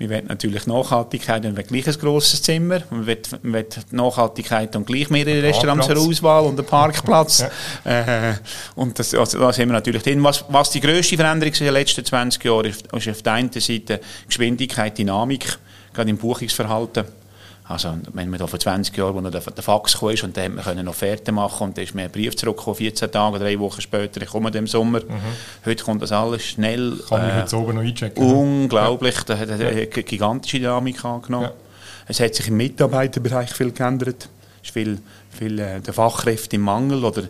Man 0.00 0.08
will 0.08 0.22
natürlich 0.22 0.66
Nachhaltigkeit 0.66 1.46
und 1.46 1.54
gleich 1.54 1.86
ein 1.86 1.94
grosses 1.94 2.42
Zimmer. 2.42 2.80
Man 2.90 3.06
will, 3.06 3.22
man 3.42 3.52
will 3.52 3.66
Nachhaltigkeit 3.92 4.74
und 4.74 4.84
gleich 4.84 5.10
mehrere 5.10 5.44
Restaurants 5.44 5.86
zur 5.86 5.96
Auswahl 5.96 6.44
und 6.44 6.58
einen 6.58 6.66
Parkplatz. 6.66 7.44
ja. 7.84 8.30
äh, 8.30 8.34
und 8.74 8.98
das, 8.98 9.14
also, 9.14 9.38
da 9.38 9.52
sind 9.52 9.68
wir 9.68 9.74
natürlich 9.74 10.02
drin. 10.02 10.22
Was, 10.24 10.44
was 10.48 10.70
die 10.70 10.80
grösste 10.80 11.16
Veränderung 11.16 11.54
in 11.54 11.64
den 11.66 11.74
letzten 11.74 12.04
20 12.04 12.44
Jahren 12.44 12.66
ist, 12.66 12.88
ist 12.92 13.08
auf 13.08 13.22
der 13.22 13.32
einen 13.32 13.52
Seite 13.52 14.00
Geschwindigkeit, 14.26 14.98
Dynamik, 14.98 15.56
gerade 15.94 16.10
im 16.10 16.18
Buchungsverhalten. 16.18 17.04
Also, 17.68 17.98
wenn 18.14 18.30
man 18.30 18.38
da 18.38 18.46
vor 18.46 18.58
20 18.58 18.96
Jahren, 18.96 19.14
wo 19.14 19.20
noch 19.20 19.30
der, 19.30 19.42
der 19.42 19.62
Fax 19.62 19.98
kam, 19.98 20.08
und 20.08 20.36
dann 20.38 20.56
konnte 20.56 20.74
man 20.76 20.88
Offerte 20.88 21.32
machen 21.32 21.68
und 21.68 21.76
dann 21.76 21.84
ist 21.84 21.94
mir 21.94 22.04
ein 22.04 22.10
Brief 22.10 22.34
zurückgekommen, 22.34 22.76
14 22.76 23.12
Tage, 23.12 23.38
drei 23.38 23.58
Wochen 23.58 23.82
später, 23.82 24.22
ich 24.22 24.28
komme 24.28 24.50
im 24.50 24.66
Sommer. 24.66 25.00
Mhm. 25.00 25.20
Heute 25.66 25.84
kommt 25.84 26.00
das 26.00 26.10
alles 26.10 26.46
schnell. 26.46 26.98
Kann 27.06 27.28
ich 27.28 27.34
äh, 27.34 27.40
jetzt 27.40 27.52
oben 27.52 27.74
noch 27.74 27.82
einchecken. 27.82 28.24
Unglaublich, 28.24 29.16
ja. 29.16 29.24
da 29.26 29.38
hat 29.38 29.50
eine 29.50 29.86
gigantische 29.86 30.60
Dynamik 30.60 31.04
angenommen. 31.04 31.50
Ja. 31.50 31.52
Es 32.06 32.20
hat 32.20 32.34
sich 32.34 32.48
im 32.48 32.56
Mitarbeiterbereich 32.56 33.52
viel 33.52 33.70
geändert. 33.70 34.30
Es 34.62 34.68
ist 34.68 34.72
viel, 34.72 34.98
viel 35.30 35.58
äh, 35.58 35.80
der 35.80 35.92
Fachkräfte 35.92 36.56
im 36.56 36.62
Mangel. 36.62 37.04
Oder, 37.04 37.24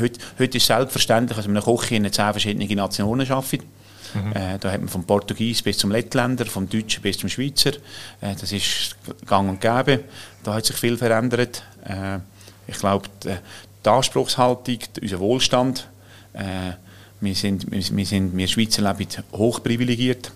heute, 0.00 0.18
heute 0.38 0.56
ist 0.56 0.62
es 0.62 0.66
selbstverständlich, 0.68 1.36
dass 1.36 1.46
man 1.46 1.58
eine 1.58 1.76
Küche 1.76 1.96
in 1.96 2.10
zehn 2.10 2.32
verschiedenen 2.32 2.76
Nationen 2.76 3.30
arbeitet. 3.30 3.66
Mhm. 4.14 4.32
Äh, 4.32 4.58
da 4.58 4.72
hat 4.72 4.80
man 4.80 4.88
vom 4.88 5.04
Portugies 5.04 5.62
bis 5.62 5.78
zum 5.78 5.90
Lettländer, 5.90 6.46
vom 6.46 6.68
Deutschen 6.68 7.02
bis 7.02 7.18
zum 7.18 7.28
Schweizer. 7.28 7.72
Äh, 8.20 8.34
das 8.40 8.52
ist 8.52 8.96
gang 9.26 9.48
und 9.48 9.60
gäbe. 9.60 10.04
Da 10.42 10.54
hat 10.54 10.66
sich 10.66 10.76
viel 10.76 10.96
verändert. 10.96 11.62
Äh, 11.84 12.18
ich 12.66 12.78
glaube, 12.78 13.08
die, 13.22 13.36
die, 13.84 13.88
Anspruchshaltung, 13.88 14.78
unser 15.00 15.20
Wohlstand, 15.20 15.88
äh, 16.32 16.72
wir, 17.20 17.34
sind, 17.34 17.70
wir, 17.70 17.82
wir, 17.96 18.06
sind, 18.06 18.36
wir 18.36 18.48
Schweizer 18.48 18.82
leben 18.82 19.08
hoch 19.32 19.62
privilegiert 19.62 20.32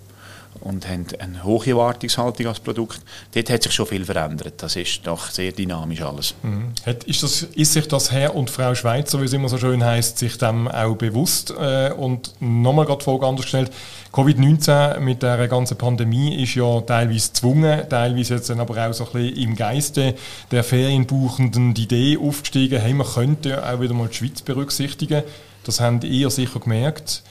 und 0.61 0.87
haben 0.89 1.07
eine 1.19 1.45
hohe 1.45 1.67
Erwartungshaltung 1.67 2.47
als 2.47 2.61
Produkt. 2.61 3.01
Dort 3.35 3.51
hat 3.51 3.63
sich 3.63 3.73
schon 3.73 3.87
viel 3.87 4.05
verändert. 4.05 4.55
Das 4.59 4.77
ist 4.77 5.07
doch 5.07 5.31
sehr 5.31 5.53
dynamisch 5.53 6.03
alles. 6.03 6.35
Mhm. 6.43 6.73
Ist, 7.07 7.23
das, 7.23 7.43
ist 7.43 7.73
sich 7.73 7.89
das 7.89 8.13
Herr 8.13 8.35
und 8.35 8.51
Frau 8.51 8.75
Schweizer, 8.75 9.21
wie 9.21 9.25
es 9.25 9.33
immer 9.33 9.49
so 9.49 9.59
schön 9.59 9.83
heißt, 9.83 10.19
sich 10.19 10.37
dem 10.39 10.69
auch 10.69 10.97
bewusst? 10.97 11.51
Äh, 11.59 11.93
und 11.93 12.35
nochmal 12.41 12.85
gerade 12.85 12.99
die 12.99 13.05
Frage 13.05 13.27
anders 13.27 13.45
gestellt. 13.45 13.71
Covid-19 14.13 14.99
mit 15.01 15.23
der 15.23 15.49
ganzen 15.49 15.79
Pandemie 15.79 16.43
ist 16.43 16.57
ja 16.57 16.81
teilweise 16.81 17.29
gezwungen, 17.29 17.89
teilweise 17.89 18.35
jetzt 18.35 18.51
aber 18.51 18.89
auch 18.89 18.93
so 18.93 19.07
ein 19.07 19.13
bisschen 19.13 19.37
im 19.37 19.57
Geiste 19.57 20.15
der 20.51 20.65
Ferienbuchenden 20.65 21.75
die 21.75 21.85
Idee 21.85 22.19
aufgestiegen, 22.19 22.81
hey, 22.81 22.93
man 22.93 23.07
könnte 23.07 23.65
auch 23.67 23.81
wieder 23.81 23.95
mal 23.95 24.09
die 24.09 24.15
Schweiz 24.15 24.43
berücksichtigen. 24.43 25.23
Das 25.65 25.81
habt 25.81 26.05
ihr 26.05 26.29
sicher 26.31 26.59
gemerkt. 26.59 27.23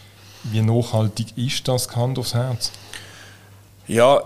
Wie 0.43 0.62
nachhaltig 0.62 1.38
ist 1.38 1.67
das, 1.67 1.93
Hand 1.95 2.17
aufs 2.17 2.34
Herz? 2.34 2.71
Ja, 3.89 4.21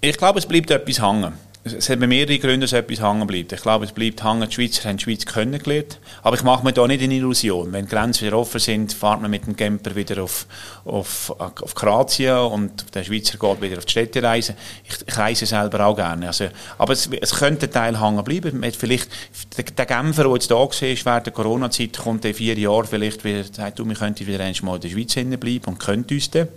ich 0.00 0.16
glaube, 0.16 0.40
es 0.40 0.46
bleibt 0.46 0.72
etwas 0.72 1.00
hängen. 1.00 1.32
Es 1.62 1.88
hat 1.88 2.00
bei 2.00 2.08
mehreren 2.08 2.40
Gründen, 2.40 2.62
dass 2.62 2.72
etwas 2.72 3.00
hängen 3.00 3.28
bleibt. 3.28 3.52
Ich 3.52 3.62
glaube, 3.62 3.84
es 3.84 3.92
bleibt 3.92 4.24
hängen, 4.24 4.48
die 4.48 4.52
Schweizer 4.52 4.88
haben 4.88 4.96
die 4.96 5.04
Schweiz 5.04 5.24
kennengelernt. 5.24 6.00
Aber 6.24 6.34
ich 6.34 6.42
mache 6.42 6.64
mir 6.64 6.72
da 6.72 6.84
nicht 6.84 7.04
eine 7.04 7.14
Illusion. 7.14 7.72
Wenn 7.72 7.84
die 7.84 7.92
Grenzen 7.92 8.26
wieder 8.26 8.36
offen 8.36 8.58
sind, 8.58 8.92
fahrt 8.92 9.22
man 9.22 9.30
mit 9.30 9.46
dem 9.46 9.54
Camper 9.54 9.94
wieder 9.94 10.20
auf, 10.20 10.46
auf, 10.84 11.30
auf 11.38 11.74
Kroatien 11.76 12.38
und 12.38 12.92
der 12.92 13.04
Schweizer 13.04 13.38
geht 13.38 13.62
wieder 13.62 13.78
auf 13.78 13.84
die 13.84 13.92
Städtereise. 13.92 14.56
Ich, 14.82 14.96
ich 15.06 15.16
reise 15.16 15.46
selber 15.46 15.86
auch 15.86 15.94
gerne. 15.94 16.26
Also, 16.26 16.48
aber 16.76 16.92
es, 16.92 17.08
es 17.20 17.36
könnte 17.36 17.66
ein 17.66 17.72
Teil 17.72 18.00
hängen 18.00 18.24
bleiben. 18.24 18.64
Vielleicht, 18.76 19.08
der, 19.56 19.62
der 19.62 19.86
Genfer, 19.86 20.24
der 20.24 20.32
jetzt 20.32 20.50
da 20.50 20.56
war, 20.56 20.70
während 20.72 21.26
der 21.26 21.32
Corona-Zeit, 21.32 21.98
kommt 21.98 22.24
in 22.24 22.34
vier 22.34 22.58
Jahren 22.58 22.86
vielleicht 22.86 23.22
wieder, 23.22 23.44
sagt, 23.44 23.78
du, 23.78 23.84
wir 23.84 23.94
könnten 23.94 24.26
wieder 24.26 24.42
einmal 24.42 24.74
in 24.74 24.80
der 24.80 24.88
Schweiz 24.88 25.14
bleiben 25.14 25.66
und 25.66 25.78
könnt 25.78 26.10
uns 26.10 26.30
dann. 26.30 26.48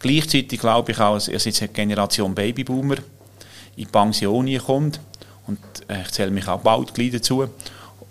Gleichzeitig 0.00 0.60
glaube 0.60 0.92
ich 0.92 0.98
auch, 0.98 1.14
dass 1.14 1.26
jetzt 1.26 1.62
eine 1.62 1.72
Generation 1.72 2.34
Babyboomer 2.34 2.96
in 3.76 3.86
Pension 3.88 4.58
kommt. 4.58 5.00
Und 5.46 5.58
äh, 5.88 6.02
ich 6.02 6.10
zähle 6.10 6.30
mich 6.30 6.46
auch 6.48 6.60
bald 6.60 6.92
gleich 6.94 7.12
dazu. 7.12 7.48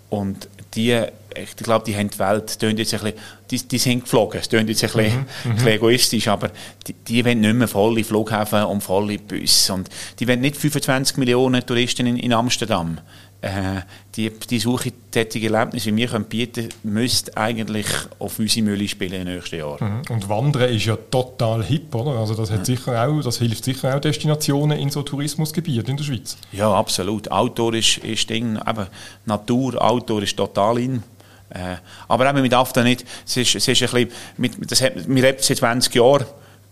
Und 0.08 0.48
die, 0.74 1.02
ich 1.36 1.56
glaube, 1.56 1.84
die 1.84 1.96
haben 1.96 2.10
die 2.10 2.18
Welt, 2.18 2.60
die, 2.60 2.66
jetzt 2.66 2.94
ein 2.94 3.00
bisschen, 3.00 3.12
die, 3.50 3.68
die 3.68 3.78
sind 3.78 4.02
geflogen, 4.02 4.40
es 4.40 4.48
klingt 4.48 4.68
jetzt 4.68 4.84
ein 4.84 4.90
bisschen, 4.90 5.18
mhm. 5.18 5.26
ein 5.44 5.54
bisschen 5.54 5.68
egoistisch, 5.68 6.28
aber 6.28 6.50
die, 6.86 6.92
die 6.92 7.24
wollen 7.24 7.40
nicht 7.40 7.54
mehr 7.54 7.68
volle 7.68 8.04
Flughäfen 8.04 8.64
und 8.64 8.82
volle 8.82 9.18
Busse. 9.18 9.72
Und 9.72 9.88
die 10.18 10.28
wollen 10.28 10.40
nicht 10.40 10.56
25 10.56 11.16
Millionen 11.16 11.64
Touristen 11.64 12.06
in, 12.06 12.16
in 12.16 12.32
Amsterdam. 12.32 12.98
Äh, 13.46 13.82
die, 14.16 14.30
die 14.30 14.58
Suche 14.58 14.92
tätige 15.10 15.52
Erlebnisse, 15.52 15.92
die 15.92 15.96
wir 15.96 16.08
können 16.08 16.24
bieten 16.24 16.68
können, 16.68 16.94
müsste 16.94 17.36
eigentlich 17.36 17.86
auf 18.18 18.38
unsere 18.40 18.64
Mühle 18.64 18.88
spielen 18.88 19.26
im 19.26 19.34
nächsten 19.34 19.58
Jahr. 19.58 19.82
Mhm. 19.82 20.02
Und 20.10 20.28
Wandern 20.28 20.70
ist 20.70 20.84
ja 20.84 20.96
total 20.96 21.62
hip, 21.62 21.94
oder? 21.94 22.18
Also 22.18 22.34
das, 22.34 22.50
hat 22.50 22.60
mhm. 22.60 22.64
sicher 22.64 23.06
auch, 23.06 23.20
das 23.22 23.38
hilft 23.38 23.64
sicher 23.64 23.94
auch 23.94 24.00
Destinationen 24.00 24.78
in 24.78 24.90
so 24.90 25.02
Tourismusgebieten 25.02 25.90
in 25.90 25.96
der 25.96 26.04
Schweiz. 26.04 26.36
Ja, 26.50 26.72
absolut. 26.72 27.30
Outdoor 27.30 27.74
ist, 27.74 27.98
ist 27.98 28.28
Ding, 28.28 28.56
eben, 28.56 28.86
Natur, 29.26 29.80
Outdoor 29.80 30.22
ist 30.22 30.36
total 30.36 30.78
in. 30.78 31.02
Äh, 31.50 31.76
aber 32.08 32.28
eben, 32.28 32.40
man 32.40 32.50
darf 32.50 32.72
da 32.72 32.82
nicht, 32.82 33.04
es 33.24 33.36
ist, 33.36 33.54
es 33.54 33.68
ist 33.68 33.82
ein 33.82 34.06
bisschen, 34.06 34.10
mit, 34.38 34.70
das 34.70 34.80
hat, 34.80 35.08
wir 35.08 35.22
leben 35.22 35.38
seit 35.40 35.58
20 35.58 35.94
Jahren, 35.94 36.26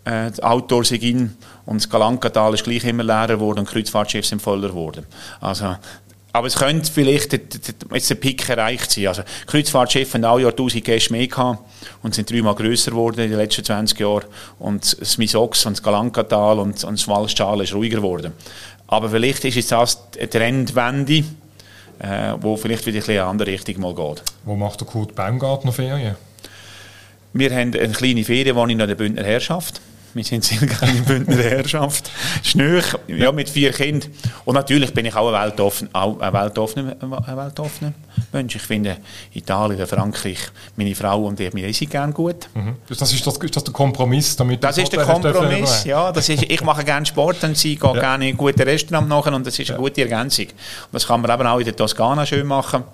äh, 0.05 0.31
Outdoor 0.43 0.85
sind 0.85 1.03
in 1.03 1.37
und 1.67 1.81
das 1.81 1.89
Galankatal 1.89 2.55
ist 2.55 2.65
gleich 2.65 2.85
immer 2.85 3.03
leerer 3.03 3.29
geworden 3.29 3.61
und 3.61 3.69
Kreuzfahrtschiffe 3.69 4.29
sind 4.29 4.43
voller 4.43 4.69
geworden. 4.69 5.07
Also 5.41 5.77
aber 6.35 6.49
es 6.49 6.57
könnte 6.57 6.91
vielleicht 6.91 7.33
jetzt 7.33 8.11
der 8.11 8.15
Pick 8.17 8.49
erreicht 8.49 8.91
sein. 8.91 9.07
Also, 9.07 9.23
Kreuzfahrtschiffe 9.47 10.15
haben 10.15 10.25
alle 10.25 10.43
Jahr 10.43 10.51
1000 10.51 10.85
Gäste 10.85 11.13
mehr 11.13 11.29
gehabt 11.29 11.61
und 12.03 12.13
sind 12.13 12.29
dreimal 12.29 12.57
grösser 12.57 12.91
geworden 12.91 13.21
in 13.21 13.31
den 13.31 13.39
letzten 13.39 13.65
20 13.65 14.01
Jahren. 14.01 14.25
Und 14.59 15.01
das 15.01 15.17
Misox 15.17 15.65
und 15.65 15.77
das 15.77 15.83
Galankatal 15.85 16.59
und, 16.59 16.83
und 16.83 16.99
das 16.99 17.07
Walschtal 17.07 17.61
ist 17.61 17.73
ruhiger 17.73 17.99
geworden. 17.99 18.33
Aber 18.89 19.11
vielleicht 19.11 19.45
ist 19.45 19.55
jetzt 19.55 19.71
das 19.71 19.97
eine 20.19 20.29
Trendwende, 20.29 21.23
äh, 22.01 22.35
wo 22.41 22.57
vielleicht 22.57 22.85
wieder 22.85 22.97
ein 22.97 23.01
bisschen 23.01 23.15
in 23.15 23.21
eine 23.21 23.31
andere 23.31 23.51
Richtung 23.53 23.81
mal 23.81 23.95
geht. 23.95 24.25
Wo 24.45 24.57
macht 24.57 24.81
der 24.81 24.89
Kurt 24.89 25.15
Baumgartner 25.15 25.71
Ferien? 25.71 26.17
Wir 27.33 27.51
haben 27.53 27.75
eine 27.75 27.93
kleine 27.93 28.25
Ferienwohnung 28.25 28.81
in 28.81 28.89
der 28.89 28.97
Bündner 28.97 29.23
Herrschaft. 29.23 29.81
Wir 30.15 30.23
sind 30.23 30.45
sehr 30.45 30.67
gerne 30.67 30.99
in 30.99 31.05
Bündner 31.05 31.43
Herrschaft. 31.43 32.11
Schnöch, 32.45 32.95
ja, 33.09 33.33
mit 33.33 33.49
vier 33.49 33.73
Kindern. 33.73 34.11
Und 34.45 34.55
natürlich 34.55 34.95
bin 34.95 35.07
ich 35.07 35.15
auch 35.17 35.33
ein 35.33 35.35
weltoffener, 35.35 35.91
ein 35.93 36.33
weltoffener, 36.33 36.97
ein 37.01 37.37
weltoffener 37.37 37.93
Mensch. 38.33 38.55
Ich 38.55 38.63
finde 38.63 38.99
Italien 39.33 39.85
Frankreich, 39.89 40.39
meine 40.77 40.95
Frau 40.95 41.25
und 41.25 41.41
ich, 41.41 41.53
wir 41.53 41.75
sind 41.75 41.91
gerne 41.91 42.13
gut. 42.13 42.49
Mhm. 42.55 42.77
Das, 42.89 43.13
ist 43.13 43.27
das, 43.27 43.37
ist 43.37 43.57
das 43.57 43.65
der 43.65 43.73
Kompromiss? 43.73 44.37
Damit 44.37 44.63
das 44.63 44.79
ist 44.79 44.93
der 44.93 45.05
Kompromiss, 45.05 45.83
ja. 45.85 46.13
Das 46.13 46.29
ist, 46.29 46.45
ich 46.45 46.63
mache 46.63 46.85
gerne 46.85 47.05
Sport 47.05 47.43
und 47.43 47.57
sie 47.57 47.75
geht 47.75 47.83
ja. 47.83 48.01
gerne 48.01 48.29
in 48.29 48.37
gute 48.37 48.65
Restaurant 48.65 49.09
machen 49.09 49.35
und 49.35 49.45
das 49.45 49.59
ist 49.59 49.71
eine 49.71 49.81
gute 49.81 50.03
Ergänzung. 50.03 50.47
Und 50.47 50.93
das 50.93 51.07
kann 51.07 51.21
man 51.23 51.31
eben 51.33 51.47
auch 51.47 51.59
in 51.59 51.65
der 51.65 51.75
Toskana 51.75 52.25
schön 52.25 52.47
machen, 52.47 52.85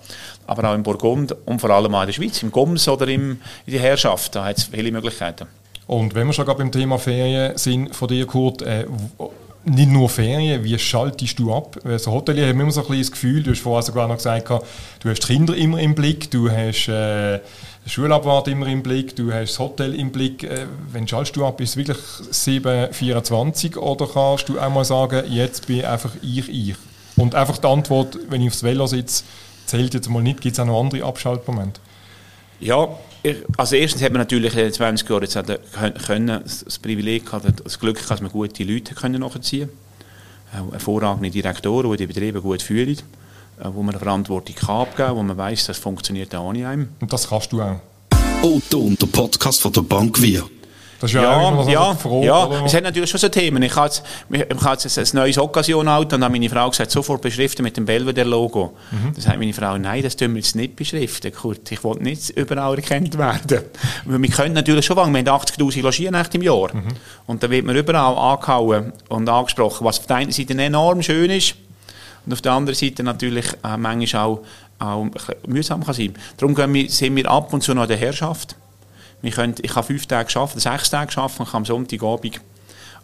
aber 0.47 0.71
auch 0.71 0.75
in 0.75 0.81
Burgund 0.81 1.35
und 1.45 1.59
vor 1.61 1.69
allem 1.69 1.93
auch 1.93 2.01
in 2.01 2.07
der 2.07 2.13
Schweiz, 2.13 2.41
im 2.41 2.51
Gums 2.51 2.87
oder 2.87 3.07
im, 3.07 3.39
in 3.67 3.73
der 3.73 3.81
Herrschaft. 3.81 4.35
Da 4.35 4.45
hat 4.45 4.57
es 4.57 4.63
viele 4.63 4.91
Möglichkeiten. 4.91 5.47
Und 5.91 6.15
wenn 6.15 6.25
wir 6.25 6.31
schon 6.31 6.45
gerade 6.45 6.59
beim 6.59 6.71
Thema 6.71 6.97
Ferien 6.97 7.57
sind 7.57 7.93
von 7.93 8.07
dir, 8.07 8.25
Kurt, 8.25 8.61
äh, 8.61 8.85
nicht 9.65 9.89
nur 9.91 10.07
Ferien, 10.07 10.63
wie 10.63 10.79
schaltest 10.79 11.37
du 11.37 11.53
ab? 11.53 11.77
Also 11.83 12.13
Hotelier 12.13 12.47
haben 12.47 12.61
immer 12.61 12.71
so 12.71 12.79
ein 12.79 12.87
bisschen 12.87 13.01
das 13.01 13.11
Gefühl, 13.11 13.43
du 13.43 13.51
hast 13.51 13.59
vorher 13.59 13.83
sogar 13.83 14.07
noch 14.07 14.15
gesagt, 14.15 14.49
du 14.49 15.09
hast 15.09 15.27
Kinder 15.27 15.53
immer 15.53 15.81
im 15.81 15.93
Blick, 15.93 16.31
du 16.31 16.49
hast 16.49 16.87
äh, 16.87 17.41
Schulabwart 17.85 18.47
immer 18.47 18.67
im 18.67 18.81
Blick, 18.81 19.17
du 19.17 19.33
hast 19.33 19.49
das 19.49 19.59
Hotel 19.59 19.93
im 19.95 20.13
Blick. 20.13 20.45
Äh, 20.45 20.65
wenn 20.93 21.09
schaltest 21.09 21.35
du 21.35 21.45
ab, 21.45 21.59
ist 21.59 21.71
es 21.71 21.75
wirklich 21.75 21.97
7,24 21.97 23.75
oder 23.75 24.07
kannst 24.07 24.47
du 24.47 24.61
auch 24.61 24.69
mal 24.69 24.85
sagen, 24.85 25.29
jetzt 25.29 25.67
bin 25.67 25.83
einfach 25.83 26.11
ich 26.21 26.47
ich? 26.47 26.75
Und 27.17 27.35
einfach 27.35 27.57
die 27.57 27.67
Antwort, 27.67 28.17
wenn 28.29 28.41
ich 28.41 28.47
aufs 28.47 28.63
Velo 28.63 28.87
sitze, 28.87 29.25
zählt 29.65 29.93
jetzt 29.93 30.09
mal 30.09 30.23
nicht, 30.23 30.39
gibt 30.39 30.53
es 30.53 30.59
auch 30.61 30.65
noch 30.65 30.79
andere 30.79 31.03
Abschaltmomente? 31.03 31.81
Ja, 32.61 32.87
also 33.57 33.75
erstens 33.75 34.01
hat 34.01 34.11
man 34.11 34.21
natürlich 34.21 34.53
in 34.53 34.59
den 34.59 34.73
20 34.73 35.09
Jahren 35.09 35.23
jetzt 35.23 36.05
können, 36.05 36.41
das 36.43 36.79
Privileg 36.79 37.25
gehabt, 37.25 37.45
das 37.63 37.79
Glück 37.79 37.95
gehabt, 37.95 38.11
dass 38.11 38.21
man 38.21 38.31
gute 38.31 38.63
Leute 38.63 38.95
können 38.95 39.21
nachziehen 39.21 39.69
können. 40.51 40.71
Hervorragende 40.71 41.29
Direktoren, 41.29 41.91
die 41.91 41.97
die 41.97 42.07
Betriebe 42.07 42.41
gut 42.41 42.61
führen, 42.61 42.97
äh, 43.59 43.67
wo 43.73 43.83
man 43.83 43.97
Verantwortung 43.97 44.55
kann 44.55 44.81
abgeben 44.81 45.15
wo 45.15 45.23
man 45.23 45.37
weiß, 45.37 45.67
das 45.67 45.77
funktioniert 45.77 46.33
auch 46.35 46.49
ohne 46.49 46.67
einem. 46.67 46.89
Und 46.99 47.11
das 47.11 47.29
kannst 47.29 47.51
du 47.51 47.61
auch? 47.61 47.79
Otto 48.41 48.79
und 48.79 49.01
der 49.01 49.07
Podcast 49.07 49.61
von 49.61 49.71
der 49.71 49.81
Bank 49.81 50.21
Wir. 50.21 50.43
Das 51.01 51.09
ist 51.09 51.15
ja, 51.15 51.23
ja, 51.23 51.63
ja, 51.67 51.95
froh, 51.95 52.23
ja. 52.23 52.63
es 52.63 52.75
hat 52.75 52.83
natürlich 52.83 53.09
schon 53.09 53.19
so 53.19 53.27
Themen. 53.27 53.63
Ich 53.63 53.75
habe 53.75 53.87
jetzt, 53.87 54.03
ich 54.29 54.63
habe 54.63 54.77
jetzt 54.79 54.97
ein 54.99 55.17
neues 55.17 55.39
Occasion-Auto 55.39 56.15
und 56.15 56.23
habe 56.23 56.31
meine 56.31 56.47
Frau 56.47 56.69
gesagt, 56.69 56.91
sofort 56.91 57.23
beschriften 57.23 57.63
mit 57.63 57.75
dem 57.75 57.85
Belvedere-Logo. 57.85 58.77
Mhm. 58.91 59.13
Das 59.15 59.23
sagt 59.23 59.39
meine 59.39 59.51
Frau, 59.51 59.79
nein, 59.79 60.03
das 60.03 60.15
tun 60.15 60.35
wir 60.35 60.41
jetzt 60.41 60.55
nicht 60.55 60.75
beschriften, 60.75 61.33
Kurt. 61.33 61.71
Ich 61.71 61.83
will 61.83 61.95
nicht 62.01 62.29
überall 62.29 62.75
erkannt 62.75 63.17
werden. 63.17 63.63
Wir 64.05 64.29
können 64.29 64.53
natürlich 64.53 64.85
schon 64.85 64.95
fangen, 64.95 65.11
wir 65.11 65.31
haben 65.31 65.41
80'000 65.41 65.81
Logiernächte 65.81 66.37
im 66.37 66.43
Jahr. 66.43 66.71
Mhm. 66.71 66.89
Und 67.25 67.41
da 67.41 67.49
wird 67.49 67.65
man 67.65 67.75
überall 67.75 68.15
angehauen 68.15 68.93
und 69.09 69.27
angesprochen, 69.27 69.83
was 69.83 69.97
auf 69.97 70.05
der 70.05 70.17
einen 70.17 70.31
Seite 70.31 70.53
enorm 70.53 71.01
schön 71.01 71.31
ist 71.31 71.55
und 72.27 72.33
auf 72.33 72.41
der 72.41 72.51
anderen 72.51 72.77
Seite 72.77 73.01
natürlich 73.01 73.47
äh, 73.63 73.75
manchmal 73.75 74.23
auch, 74.23 74.43
auch 74.77 75.07
mühsam 75.47 75.83
kann 75.83 75.95
sein. 75.95 76.13
Darum 76.37 76.53
gehen 76.53 76.71
wir, 76.75 76.89
sind 76.89 77.15
wir 77.15 77.27
ab 77.27 77.51
und 77.53 77.63
zu 77.63 77.73
noch 77.73 77.87
der 77.87 77.97
Herrschaft. 77.97 78.55
Wir 79.21 79.31
können, 79.31 79.55
ich 79.61 79.75
habe 79.75 79.85
fünf 79.85 80.05
Tage 80.07 80.39
arbeiten, 80.39 80.59
sechs 80.59 80.89
Tage 80.89 81.17
arbeiten 81.17 81.43
und 81.43 81.49
kann 81.49 81.59
am 81.59 81.65
Sonntagabend 81.65 82.41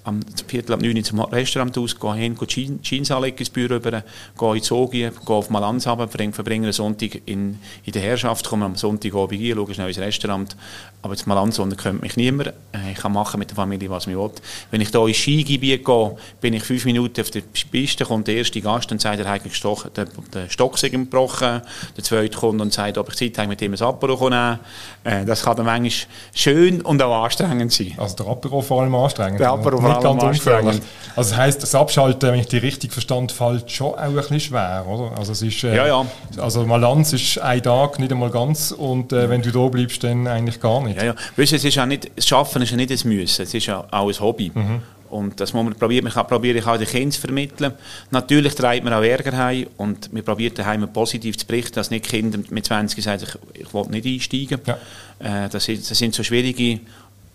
am 0.04 0.20
Viertel 0.48 0.74
ab 0.74 0.82
neun 0.82 1.04
zum 1.04 1.20
Restaurant 1.20 1.78
aus, 1.78 2.00
gehe 2.00 2.14
hin, 2.16 2.36
gehe 2.36 2.80
Jeans 2.82 3.12
anlegen 3.12 3.38
ins 3.38 3.50
Büro 3.50 3.76
rüber, 3.76 4.04
gehe 4.38 4.48
in 4.50 4.54
die 4.56 4.62
Zogi, 4.62 5.00
gehe 5.00 5.36
auf 5.36 5.50
Malanz 5.50 5.88
runter, 5.88 6.08
verbringe 6.08 6.68
einen 6.68 6.74
Sonntag 6.74 7.22
in, 7.26 7.60
in 7.84 7.94
der 7.94 8.02
Herrschaft, 8.02 8.48
komme 8.48 8.66
am 8.66 8.76
Sonntagabend 8.76 9.42
rein, 9.42 9.54
schaue 9.56 9.74
schnell 9.74 9.88
ins 9.90 10.00
Restaurant. 10.00 10.56
Aber 11.02 11.16
das 11.16 11.26
Malanz 11.26 11.60
unten 11.60 11.78
kommt 11.78 12.02
mich 12.02 12.18
niemand. 12.18 12.50
Äh, 12.74 12.92
ich 12.92 12.98
kann 12.98 13.14
machen 13.14 13.40
mit 13.40 13.50
der 13.50 13.56
Familie, 13.56 13.90
was 13.90 14.08
ich 14.08 14.16
will. 14.16 14.32
Wenn 14.72 14.82
ich 14.82 14.90
hier 14.90 15.08
ins 15.08 15.18
Skigebiet 15.18 15.86
gehe, 15.86 16.18
bin 16.42 16.54
ich 16.54 16.64
fünf 16.64 16.86
Minuten 16.86 17.22
auf 17.22 17.30
der 17.30 17.42
Piste, 17.42 18.04
kommt 18.04 18.28
der 18.28 18.36
erste 18.36 18.60
Gast 18.62 18.92
und 18.92 19.00
sagt, 19.00 19.20
er 19.20 19.30
hat 19.30 19.44
gestochen, 19.44 19.92
der, 19.96 20.08
der 20.34 20.50
Stock 20.50 20.76
gebrochen. 20.76 21.62
Der 21.96 22.04
zweite 22.04 22.38
kommt 22.38 22.62
und 22.62 22.74
sagt, 22.74 22.98
ob 22.98 23.10
ich 23.10 23.16
Zeit 23.16 23.38
habe, 23.38 23.50
mit 23.50 23.62
ihm 23.62 23.74
ein 23.74 23.82
Apero 23.82 24.30
nehmen 24.30 24.60
äh, 25.04 25.24
Das 25.24 25.44
kann 25.44 25.56
dann 25.56 25.66
manchmal 25.66 26.08
schön 26.34 26.82
und 26.82 27.02
auch 27.02 27.24
anstrengend 27.24 27.72
sein. 27.72 27.94
Also 27.98 28.16
der 28.16 28.28
Apero 28.28 28.62
vor 28.62 28.82
allem 28.82 28.96
anstrengend? 28.96 29.40
Der 29.40 29.52
Apero 29.52 29.80
vor 29.80 29.97
allem 30.06 30.20
anstrengend. 30.20 30.82
Also 31.16 31.32
das 31.32 31.38
heisst, 31.38 31.64
das 31.64 31.74
Abschalten, 31.74 32.32
wenn 32.32 32.40
ich 32.40 32.48
die 32.48 32.58
richtig 32.58 32.94
verstand, 32.94 33.32
fällt 33.32 33.72
schon 33.72 33.94
auch 33.94 33.98
ein 33.98 34.14
bisschen 34.14 34.40
schwer, 34.40 34.86
oder? 34.88 35.18
Also 35.18 35.32
es 35.32 35.42
ist, 35.42 35.64
äh, 35.64 35.76
ja, 35.76 35.88
ja. 35.88 36.06
Also 36.38 36.66
Malanz 36.66 37.14
ist 37.14 37.40
ein 37.40 37.64
Tag, 37.64 38.00
nicht 38.00 38.12
einmal 38.12 38.30
ganz 38.30 38.72
und 38.72 39.12
äh, 39.14 39.30
wenn 39.30 39.42
du 39.42 39.52
da 39.52 39.68
bleibst, 39.68 40.04
dann 40.04 40.28
eigentlich 40.28 40.60
gar 40.60 40.82
nicht. 40.84 40.98
Ja, 40.98 41.06
ja. 41.08 41.16
Weißt, 41.36 41.54
es 41.54 41.64
ist 41.64 41.80
auch 41.80 41.86
nicht, 41.86 42.12
das 42.16 42.28
Schaffen 42.28 42.62
ist 42.62 42.72
ja 42.72 42.78
nicht 42.78 42.92
ein 42.92 43.10
Müssen, 43.10 43.42
es 43.42 43.54
ist 43.54 43.66
ja 43.66 43.84
auch 43.90 44.08
ein 44.08 44.20
Hobby. 44.20 44.52
Mhm. 44.54 44.82
Und 45.10 45.40
das 45.40 45.54
muss 45.54 45.64
man 45.64 45.74
probieren. 45.74 46.04
Man 46.04 46.14
kann 46.14 46.28
probieren, 46.28 46.58
ich 46.58 46.68
auch 46.68 46.78
den 46.78 46.88
Kindern 46.88 47.12
zu 47.12 47.22
vermitteln. 47.22 47.74
Natürlich 48.12 48.56
treibt 48.56 48.84
man 48.84 48.94
auch 48.94 49.02
Ärger 49.02 49.36
heim 49.38 49.68
und 49.78 50.14
wir 50.14 50.22
probieren 50.22 50.54
daheim 50.56 50.88
positiv 50.92 51.38
zu 51.38 51.46
berichten, 51.46 51.76
dass 51.76 51.92
nicht 51.92 52.08
Kinder 52.08 52.40
mit 52.50 52.66
20 52.66 53.04
sagen, 53.04 53.24
ich, 53.54 53.62
ich 53.62 53.74
will 53.74 53.86
nicht 53.90 54.06
einsteigen. 54.06 54.60
Ja. 54.66 55.46
Äh, 55.46 55.50
das, 55.50 55.66
sind, 55.66 55.90
das 55.90 55.98
sind 55.98 56.14
so 56.14 56.24
schwierige 56.24 56.82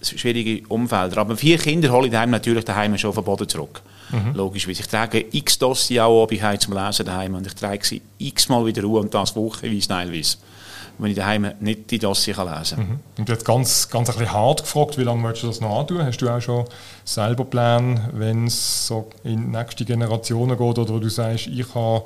schwierige 0.03 0.67
Umfelder. 0.69 1.19
Aber 1.19 1.37
vier 1.37 1.59
Kinder 1.59 1.91
hole 1.91 2.07
ich 2.07 2.13
daheim 2.13 2.31
natürlich 2.31 2.65
daheim 2.65 2.97
schon 2.99 3.11
auf 3.11 3.17
den 3.17 3.25
Boden 3.25 3.49
zurück. 3.49 3.83
Mhm. 4.11 4.35
Logischerweise. 4.35 4.81
Ich 4.81 4.89
trage 4.89 5.25
x 5.33 5.59
Dossier 5.59 6.05
auch 6.05 6.31
ich 6.31 6.43
zum 6.61 6.75
Lesen 6.75 7.07
daheim 7.07 7.35
und 7.35 7.47
ich 7.47 7.55
trage 7.55 7.85
sie 7.85 8.03
x 8.19 8.49
Mal 8.49 8.65
wieder 8.67 8.83
Ruhe 8.83 9.01
und 9.01 9.13
das 9.15 9.35
wochenweise 9.35 9.89
teilweise. 9.89 10.37
Wenn 10.99 11.11
ich 11.11 11.17
daheim 11.17 11.53
nicht 11.61 11.91
die 11.91 11.99
Dossier 11.99 12.35
kann 12.35 12.53
lesen 12.53 12.77
kann. 12.77 12.89
Mhm. 12.89 13.01
Und 13.19 13.29
jetzt 13.29 13.45
ganz, 13.45 13.89
ganz 13.89 14.11
ein 14.11 14.17
bisschen 14.17 14.33
hart 14.33 14.63
gefragt, 14.63 14.99
wie 14.99 15.05
lange 15.05 15.23
möchtest 15.23 15.45
du 15.45 15.47
das 15.49 15.61
noch 15.61 15.81
antun? 15.81 16.05
Hast 16.05 16.19
du 16.19 16.29
auch 16.29 16.41
schon 16.41 16.67
selber 17.05 17.45
Pläne, 17.45 18.11
wenn 18.13 18.47
es 18.47 18.87
so 18.87 19.09
in 19.25 19.51
nächste 19.51 19.85
Generationen 19.85 20.57
geht 20.57 20.79
oder 20.79 20.89
wo 20.93 20.99
du 20.99 21.09
sagst, 21.09 21.47
ich 21.47 21.75
habe 21.75 22.05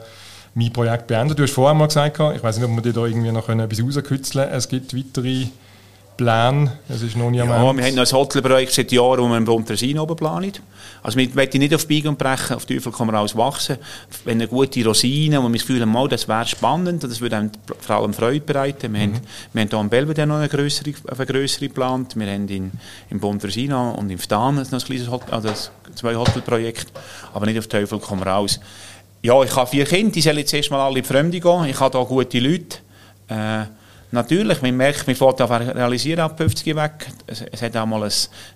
mein 0.55 0.73
Projekt 0.73 1.09
beendet? 1.09 1.39
Du 1.39 1.43
hast 1.43 1.53
vorher 1.53 1.75
mal 1.75 1.87
gesagt, 1.87 2.21
ich 2.37 2.43
weiß 2.43 2.59
nicht, 2.59 2.65
ob 2.65 2.75
wir 2.77 2.83
dir 2.83 2.93
da 2.93 3.05
irgendwie 3.05 3.33
noch 3.33 3.49
etwas 3.49 3.83
rauskitzeln 3.83 4.45
können. 4.45 4.57
Es 4.57 4.69
gibt 4.69 4.97
weitere 4.97 5.49
Pläne? 6.17 6.79
Es 6.89 7.03
ist 7.03 7.17
noch 7.17 7.31
nie 7.31 7.39
ja, 7.39 7.47
wir 7.47 7.55
haben 7.55 7.77
noch 7.77 7.85
ein 7.85 8.13
Hotelprojekt 8.13 8.73
seit 8.73 8.91
Jahren, 8.93 9.21
wo 9.21 9.29
wir 9.29 9.37
im 9.37 9.45
Bontersin 9.45 9.99
oben 9.99 10.17
planen. 10.17 10.53
Also 11.03 11.19
wir 11.19 11.35
wollen 11.35 11.49
nicht 11.55 11.75
auf 11.75 11.87
Biegen 11.87 12.09
und 12.09 12.19
Brechen, 12.19 12.57
auf 12.57 12.67
Teufel 12.67 12.91
kann 12.91 13.07
man 13.07 13.17
alles 13.17 13.37
wachsen. 13.37 13.77
Wenn 14.25 14.39
eine 14.39 14.49
gute 14.49 14.85
Rosine, 14.85 15.43
wo 15.43 15.49
wir 15.49 15.53
das 15.53 15.67
Gefühl 15.67 15.81
haben, 15.81 16.09
das 16.09 16.27
wäre 16.27 16.47
spannend, 16.47 17.05
das 17.05 17.21
würde 17.21 17.37
einem 17.37 17.51
vor 17.81 17.97
allem 17.97 18.15
Freude 18.15 18.41
bereiten. 18.41 18.93
Wir, 18.93 19.07
mhm. 19.07 19.15
haben, 19.15 19.21
wir 19.53 19.63
haben 19.63 19.69
hier 19.69 19.81
in 19.81 19.89
Belvedere 19.89 20.27
noch 20.27 20.37
eine 20.37 20.49
größere, 20.49 20.93
eine 21.07 21.27
größere 21.27 21.69
geplant. 21.69 22.17
Wir 22.17 22.27
haben 22.27 22.49
in, 22.49 22.73
in 23.11 23.21
Bontersin 23.21 23.73
und 23.73 24.11
in 24.11 24.19
Ftan 24.19 24.57
noch 24.57 24.73
ein 24.73 24.79
kleines 24.79 25.11
Hotel, 25.11 25.33
also 25.33 25.51
zwei 25.95 26.17
Hotelprojekte, 26.17 26.93
aber 27.35 27.47
nicht 27.47 27.59
auf 27.59 27.67
Teufel 27.67 28.01
kann 28.01 28.19
man 28.19 28.29
raus. 28.29 28.59
Ja, 29.23 29.43
ich 29.43 29.55
habe 29.55 29.69
vier 29.69 29.85
Kinder, 29.85 30.13
die 30.13 30.21
sollen 30.21 30.39
jetzt 30.39 30.55
erstmal 30.55 30.81
alle 30.81 30.99
in 30.99 31.03
die 31.03 31.09
Fremde 31.09 31.41
gehen. 31.41 31.65
Ich 31.65 31.81
habe 31.81 31.99
hier 31.99 32.07
gute 32.07 32.39
Leute. 32.39 32.79
Äh, 33.29 33.67
Natürlich, 34.17 34.63
man 34.63 34.75
merkt, 34.75 35.07
man 35.07 35.15
fährt 35.15 35.43
auf 35.43 35.51
realisieren 35.51 36.21
ab 36.21 36.39
50 36.39 36.75
weg. 36.75 37.07
Es, 37.27 37.43
es 37.53 37.61
hat 37.61 37.77
auch 37.77 37.85
mal 37.85 38.03
ein, 38.03 38.11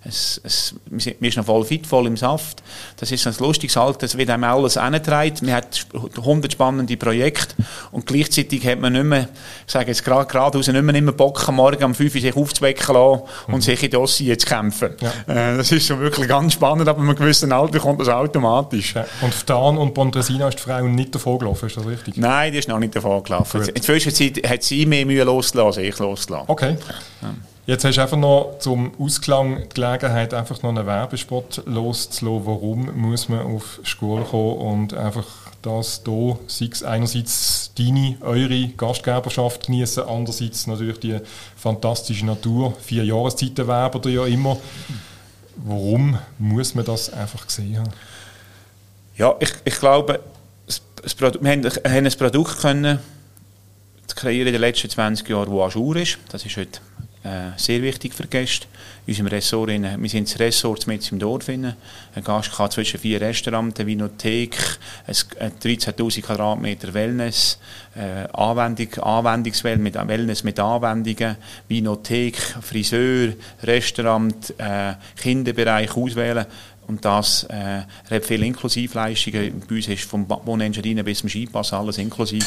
ein, 0.04 0.10
ein, 0.10 0.80
man 1.20 1.28
ist 1.28 1.36
noch 1.36 1.44
voll 1.44 1.64
fit, 1.66 1.86
voll 1.86 2.06
im 2.06 2.16
Saft. 2.16 2.62
Das 2.96 3.12
ist 3.12 3.26
ein 3.26 3.34
lustiges 3.38 3.76
Alter, 3.76 4.06
es 4.06 4.16
wird 4.16 4.30
einem 4.30 4.44
alles 4.44 4.78
angetragen. 4.78 5.34
Man 5.42 5.56
hat 5.56 5.86
100 6.16 6.50
spannende 6.50 6.96
Projekte 6.96 7.56
und 7.92 8.06
gleichzeitig 8.06 8.66
hat 8.66 8.80
man 8.80 8.94
nicht 8.94 9.04
mehr, 9.04 9.28
ich 9.66 9.72
sage 9.72 9.88
jetzt 9.88 10.02
gerade 10.02 10.24
geradeaus, 10.24 10.66
nicht 10.66 10.82
mehr 10.82 10.94
immer 10.94 11.12
Bock 11.12 11.46
am 11.46 11.56
Morgen 11.56 11.84
um 11.84 11.94
5 11.94 12.14
Uhr 12.14 12.20
sich 12.22 12.34
aufzuwecken 12.34 12.94
lassen 12.94 13.22
und 13.48 13.56
mhm. 13.56 13.60
sich 13.60 13.82
in 13.82 13.90
Dossier 13.90 14.38
zu 14.38 14.46
kämpfen. 14.46 14.96
Ja. 15.02 15.12
Äh, 15.52 15.58
das 15.58 15.70
ist 15.72 15.86
schon 15.86 16.00
wirklich 16.00 16.26
ganz 16.26 16.54
spannend, 16.54 16.88
aber 16.88 17.02
einem 17.02 17.14
gewissen 17.14 17.52
Alter 17.52 17.80
kommt 17.80 18.00
das 18.00 18.08
automatisch. 18.08 18.94
Ja. 18.94 19.04
Und 19.20 19.34
Ftan 19.34 19.76
und 19.76 19.92
Pontresina 19.92 20.48
ist 20.48 20.58
die 20.58 20.62
Frau 20.62 20.80
nicht 20.86 21.14
davon 21.14 21.38
gelaufen, 21.38 21.66
ist 21.66 21.76
das 21.76 21.84
richtig? 21.86 22.16
Nein, 22.16 22.50
die 22.50 22.58
ist 22.60 22.68
noch 22.68 22.78
nicht 22.78 22.96
davon 22.96 23.22
gelaufen. 23.22 23.60
In 23.60 23.74
der 23.74 23.82
Zwischenzeit 23.82 24.48
hat 24.48 24.62
sie 24.62 24.86
mehr 24.86 25.04
Mühe 25.04 25.22
los 25.22 25.49
loslassen, 25.54 25.84
ich 25.88 25.98
loslassen. 25.98 26.44
Okay. 26.48 26.76
Jetzt 27.66 27.84
hast 27.84 27.96
du 27.96 28.02
einfach 28.02 28.16
noch 28.16 28.56
zum 28.58 28.92
Ausklang 28.98 29.62
die 29.68 29.74
Gelegenheit, 29.74 30.34
einfach 30.34 30.62
noch 30.62 30.70
einen 30.70 30.86
Werbespot 30.86 31.62
loszulassen. 31.66 32.46
Warum 32.46 33.00
muss 33.00 33.28
man 33.28 33.40
auf 33.40 33.80
Schule 33.84 34.24
kommen 34.24 34.56
und 34.56 34.94
einfach 34.94 35.26
das 35.62 36.02
hier, 36.04 36.38
sei 36.46 36.68
es 36.72 36.82
einerseits 36.82 37.72
deine, 37.76 38.16
eure 38.22 38.68
Gastgeberschaft 38.68 39.66
genießen, 39.66 40.02
andererseits 40.04 40.66
natürlich 40.66 41.00
die 41.00 41.18
fantastische 41.56 42.26
Natur. 42.26 42.74
Vier 42.80 43.04
Jahreszeiten 43.04 43.68
werben 43.68 44.10
ja 44.10 44.24
immer. 44.26 44.56
Warum 45.56 46.18
muss 46.38 46.74
man 46.74 46.84
das 46.84 47.12
einfach 47.12 47.46
gesehen 47.46 47.78
haben? 47.78 47.90
Ja, 49.16 49.36
ich, 49.38 49.52
ich 49.64 49.78
glaube, 49.78 50.20
das 50.66 51.14
Produkt, 51.14 51.44
wir 51.44 51.52
haben, 51.52 51.64
haben 51.64 52.06
ein 52.06 52.12
Produkt 52.12 52.58
können 52.58 52.98
zu 54.10 54.16
kreieren 54.16 54.48
in 54.48 54.54
den 54.54 54.60
letzten 54.60 54.90
20 54.90 55.28
Jahren, 55.28 55.56
das 55.56 55.74
Ajour 55.74 55.96
ist. 55.96 56.18
Das 56.30 56.44
ist 56.44 56.56
heute 56.56 56.80
äh, 57.22 57.56
sehr 57.56 57.80
wichtig 57.82 58.12
für 58.12 58.26
Gäste. 58.26 58.66
In 59.06 59.12
unserem 59.12 59.28
Ressort, 59.28 59.68
wir 59.68 60.08
sind 60.08 60.28
das 60.28 60.38
Ressort 60.38 60.86
mit 60.86 61.10
im 61.12 61.18
Dorf. 61.18 61.48
Ein 61.48 61.74
Gast 62.24 62.52
kann 62.52 62.70
zwischen 62.70 62.98
vier 62.98 63.20
Restaurants, 63.20 63.78
eine 63.78 63.86
Vinothek, 63.86 64.56
13'000 65.08 66.22
Quadratmeter 66.22 66.92
Wellness, 66.92 67.58
äh, 67.94 68.26
Anwendung, 68.32 68.94
Anwendungswelt 69.02 69.80
mit 69.80 69.94
Wellness 69.94 70.44
mit 70.44 70.58
Anwendungen, 70.58 71.36
Vinothek, 71.68 72.36
Friseur, 72.36 73.34
Restaurant, 73.62 74.54
äh, 74.58 74.94
Kinderbereich 75.16 75.96
auswählen. 75.96 76.46
Und 76.88 77.04
das 77.04 77.44
äh, 77.44 77.82
hat 78.10 78.24
viele 78.24 78.46
Inklusivleistungen. 78.46 79.62
Bei 79.68 79.76
uns 79.76 79.86
ist 79.86 80.04
vom 80.04 80.28
Wohnengineer 80.28 81.04
bis 81.04 81.18
zum 81.18 81.28
Skipass 81.28 81.72
alles 81.72 81.98
inklusiv. 81.98 82.44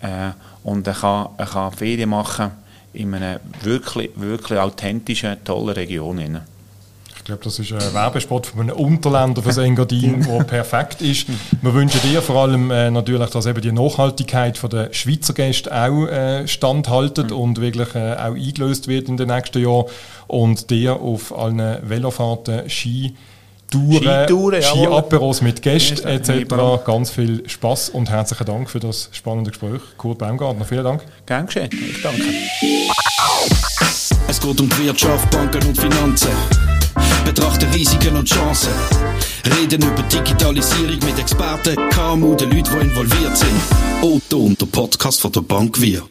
Äh, 0.00 0.30
und 0.64 0.86
er 0.86 0.94
kann, 0.94 1.28
er 1.36 1.46
kann 1.46 1.72
Ferien 1.72 2.10
machen 2.10 2.50
in 2.92 3.14
einer 3.14 3.40
wirklich, 3.62 4.10
wirklich 4.16 4.58
authentischen, 4.58 5.36
tollen 5.44 5.74
Region. 5.74 6.18
Ich 6.18 7.24
glaube, 7.24 7.42
das 7.42 7.58
ist 7.58 7.72
ein 7.72 7.94
Werbespot 7.94 8.46
von 8.46 8.60
einem 8.60 8.76
Unterländer 8.76 9.42
für 9.42 9.62
Engadin, 9.62 10.22
der 10.28 10.44
perfekt 10.44 11.02
ist. 11.02 11.26
Wir 11.60 11.74
wünschen 11.74 12.00
dir 12.02 12.22
vor 12.22 12.42
allem 12.42 12.70
äh, 12.70 12.90
natürlich, 12.90 13.30
dass 13.30 13.46
eben 13.46 13.60
die 13.60 13.72
Nachhaltigkeit 13.72 14.60
der 14.72 14.92
Schweizer 14.92 15.34
Gäste 15.34 15.74
auch 15.74 16.06
äh, 16.06 16.46
standhaltet 16.46 17.30
mhm. 17.30 17.36
und 17.36 17.60
wirklich 17.60 17.94
äh, 17.94 18.14
auch 18.14 18.34
eingelöst 18.34 18.86
wird 18.86 19.08
in 19.08 19.16
den 19.16 19.28
nächsten 19.28 19.60
Jahren 19.60 19.86
und 20.28 20.70
dir 20.70 21.00
auf 21.00 21.36
allen 21.36 21.88
Velofahrten, 21.88 22.70
Ski, 22.70 23.16
Skitouren, 23.70 24.62
Ski-Aperos 24.62 25.42
mit 25.42 25.60
Gästen 25.62 26.06
etc. 26.06 26.84
Ganz 26.84 27.10
viel 27.10 27.48
Spaß 27.48 27.90
und 27.90 28.08
herzlichen 28.10 28.46
Dank 28.46 28.70
für 28.70 28.80
das 28.80 29.08
spannende 29.12 29.50
Gespräch. 29.50 29.80
Kurt 29.96 30.18
Baumgartner, 30.18 30.64
vielen 30.64 30.84
Dank. 30.84 31.04
Gern 31.26 31.46
geschehen, 31.46 31.70
ich 31.72 32.02
danke. 32.02 32.22
Es 34.28 34.40
geht 34.40 34.60
um 34.60 34.68
die 34.68 34.84
Wirtschaft, 34.84 35.30
Banken 35.30 35.66
und 35.66 35.78
Finanzen. 35.78 36.30
Betrachten 37.24 37.70
Risiken 37.72 38.16
und 38.16 38.28
Chancen. 38.28 38.72
Reden 39.58 39.82
über 39.82 40.02
Digitalisierung 40.02 40.98
mit 41.04 41.18
Experten, 41.18 41.76
KMU, 41.90 42.34
den 42.34 42.50
Leuten, 42.50 42.70
die 42.80 42.86
involviert 42.86 43.36
sind. 43.36 43.60
Otto 44.02 44.38
und 44.38 44.60
der 44.60 44.66
Podcast 44.66 45.20
von 45.20 45.32
der 45.32 45.42
Bank 45.42 45.80
Wir. 45.80 46.02